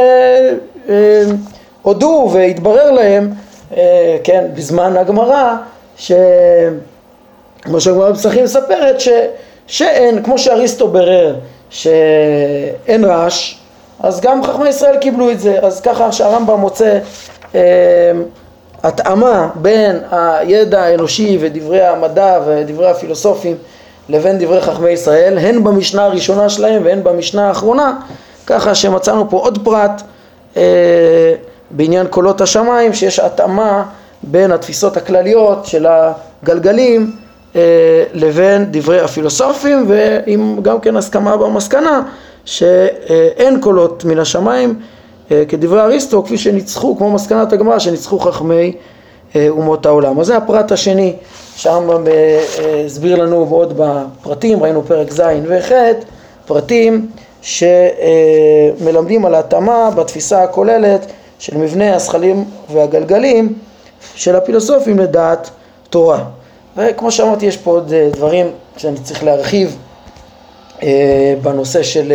הודו 1.82 2.30
והתברר 2.32 2.90
להם 2.90 3.30
אה, 3.76 4.16
כן, 4.24 4.44
בזמן 4.54 4.96
הגמרא, 4.96 5.54
ש... 5.96 6.12
כמו 7.62 7.80
שהגמרא 7.80 8.10
בפסחים 8.10 8.44
מספרת, 8.44 9.00
ש... 9.00 9.08
שאין, 9.66 10.22
כמו 10.22 10.38
שאריסטו 10.38 10.88
ברר 10.88 11.34
שאין 11.70 13.04
רעש, 13.04 13.56
אז 14.00 14.20
גם 14.20 14.42
חכמי 14.42 14.68
ישראל 14.68 14.96
קיבלו 14.96 15.30
את 15.30 15.40
זה, 15.40 15.58
אז 15.62 15.80
ככה 15.80 16.12
שהרמב"ם 16.12 16.60
מוצא 16.60 16.98
אה, 17.54 17.60
התאמה 18.82 19.50
בין 19.54 20.00
הידע 20.10 20.82
האנושי 20.82 21.38
ודברי 21.40 21.82
המדע 21.82 22.38
ודברי 22.46 22.90
הפילוסופים 22.90 23.56
לבין 24.10 24.38
דברי 24.38 24.60
חכמי 24.60 24.90
ישראל, 24.90 25.38
הן 25.38 25.64
במשנה 25.64 26.04
הראשונה 26.04 26.48
שלהם 26.48 26.82
והן 26.84 27.04
במשנה 27.04 27.48
האחרונה, 27.48 27.96
ככה 28.46 28.74
שמצאנו 28.74 29.30
פה 29.30 29.36
עוד 29.36 29.64
פרט 29.64 30.02
אה, 30.56 31.34
בעניין 31.70 32.06
קולות 32.06 32.40
השמיים 32.40 32.92
שיש 32.94 33.18
התאמה 33.18 33.84
בין 34.22 34.52
התפיסות 34.52 34.96
הכלליות 34.96 35.66
של 35.66 35.86
הגלגלים 36.42 37.16
אה, 37.56 37.60
לבין 38.12 38.66
דברי 38.70 39.00
הפילוסופים 39.00 39.86
ועם 39.88 40.58
גם 40.62 40.80
כן 40.80 40.96
הסכמה 40.96 41.36
במסקנה 41.36 42.02
שאין 42.44 43.60
קולות 43.60 44.04
מן 44.04 44.18
השמיים 44.18 44.80
אה, 45.30 45.42
כדברי 45.48 45.80
אריסטו 45.80 46.24
כפי 46.24 46.38
שניצחו 46.38 46.96
כמו 46.96 47.10
מסקנת 47.12 47.52
הגמרא 47.52 47.78
שניצחו 47.78 48.18
חכמי 48.18 48.72
אה, 49.36 49.46
אומות 49.48 49.86
העולם. 49.86 50.20
אז 50.20 50.26
זה 50.26 50.36
הפרט 50.36 50.72
השני 50.72 51.16
שהרמב"ם 51.56 52.04
הסביר 52.86 53.16
לנו 53.16 53.46
עוד 53.50 53.74
בפרטים, 53.76 54.62
ראינו 54.62 54.82
פרק 54.84 55.10
ז' 55.12 55.22
וח', 55.48 55.72
פרטים 56.46 57.10
שמלמדים 57.42 59.24
על 59.26 59.34
ההתאמה 59.34 59.90
בתפיסה 59.96 60.42
הכוללת 60.42 61.06
של 61.38 61.56
מבנה 61.56 61.94
הזכלים 61.94 62.44
והגלגלים 62.72 63.54
של 64.14 64.36
הפילוסופים 64.36 64.98
לדעת 64.98 65.50
תורה. 65.90 66.24
וכמו 66.76 67.10
שאמרתי, 67.10 67.46
יש 67.46 67.56
פה 67.56 67.70
עוד 67.70 67.92
דברים 67.94 68.50
שאני 68.76 68.96
צריך 68.96 69.24
להרחיב 69.24 69.76
בנושא 71.42 71.82
של 71.82 72.12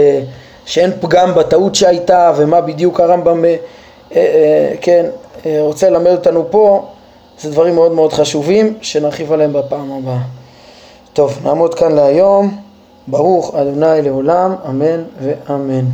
שאין 0.65 0.91
פגם 1.01 1.35
בטעות 1.35 1.75
שהייתה 1.75 2.31
ומה 2.37 2.61
בדיוק 2.61 2.99
הרמב"ם 2.99 3.43
כן, 4.81 5.05
רוצה 5.59 5.89
ללמד 5.89 6.11
אותנו 6.11 6.45
פה, 6.51 6.85
זה 7.39 7.51
דברים 7.51 7.75
מאוד 7.75 7.91
מאוד 7.91 8.13
חשובים 8.13 8.77
שנרחיב 8.81 9.31
עליהם 9.31 9.53
בפעם 9.53 9.91
הבאה. 9.91 10.21
טוב, 11.13 11.39
נעמוד 11.43 11.73
כאן 11.73 11.91
להיום. 11.91 12.61
ברוך 13.07 13.55
אדוני 13.55 14.01
לעולם, 14.01 14.55
אמן 14.69 15.03
ואמן. 15.21 15.85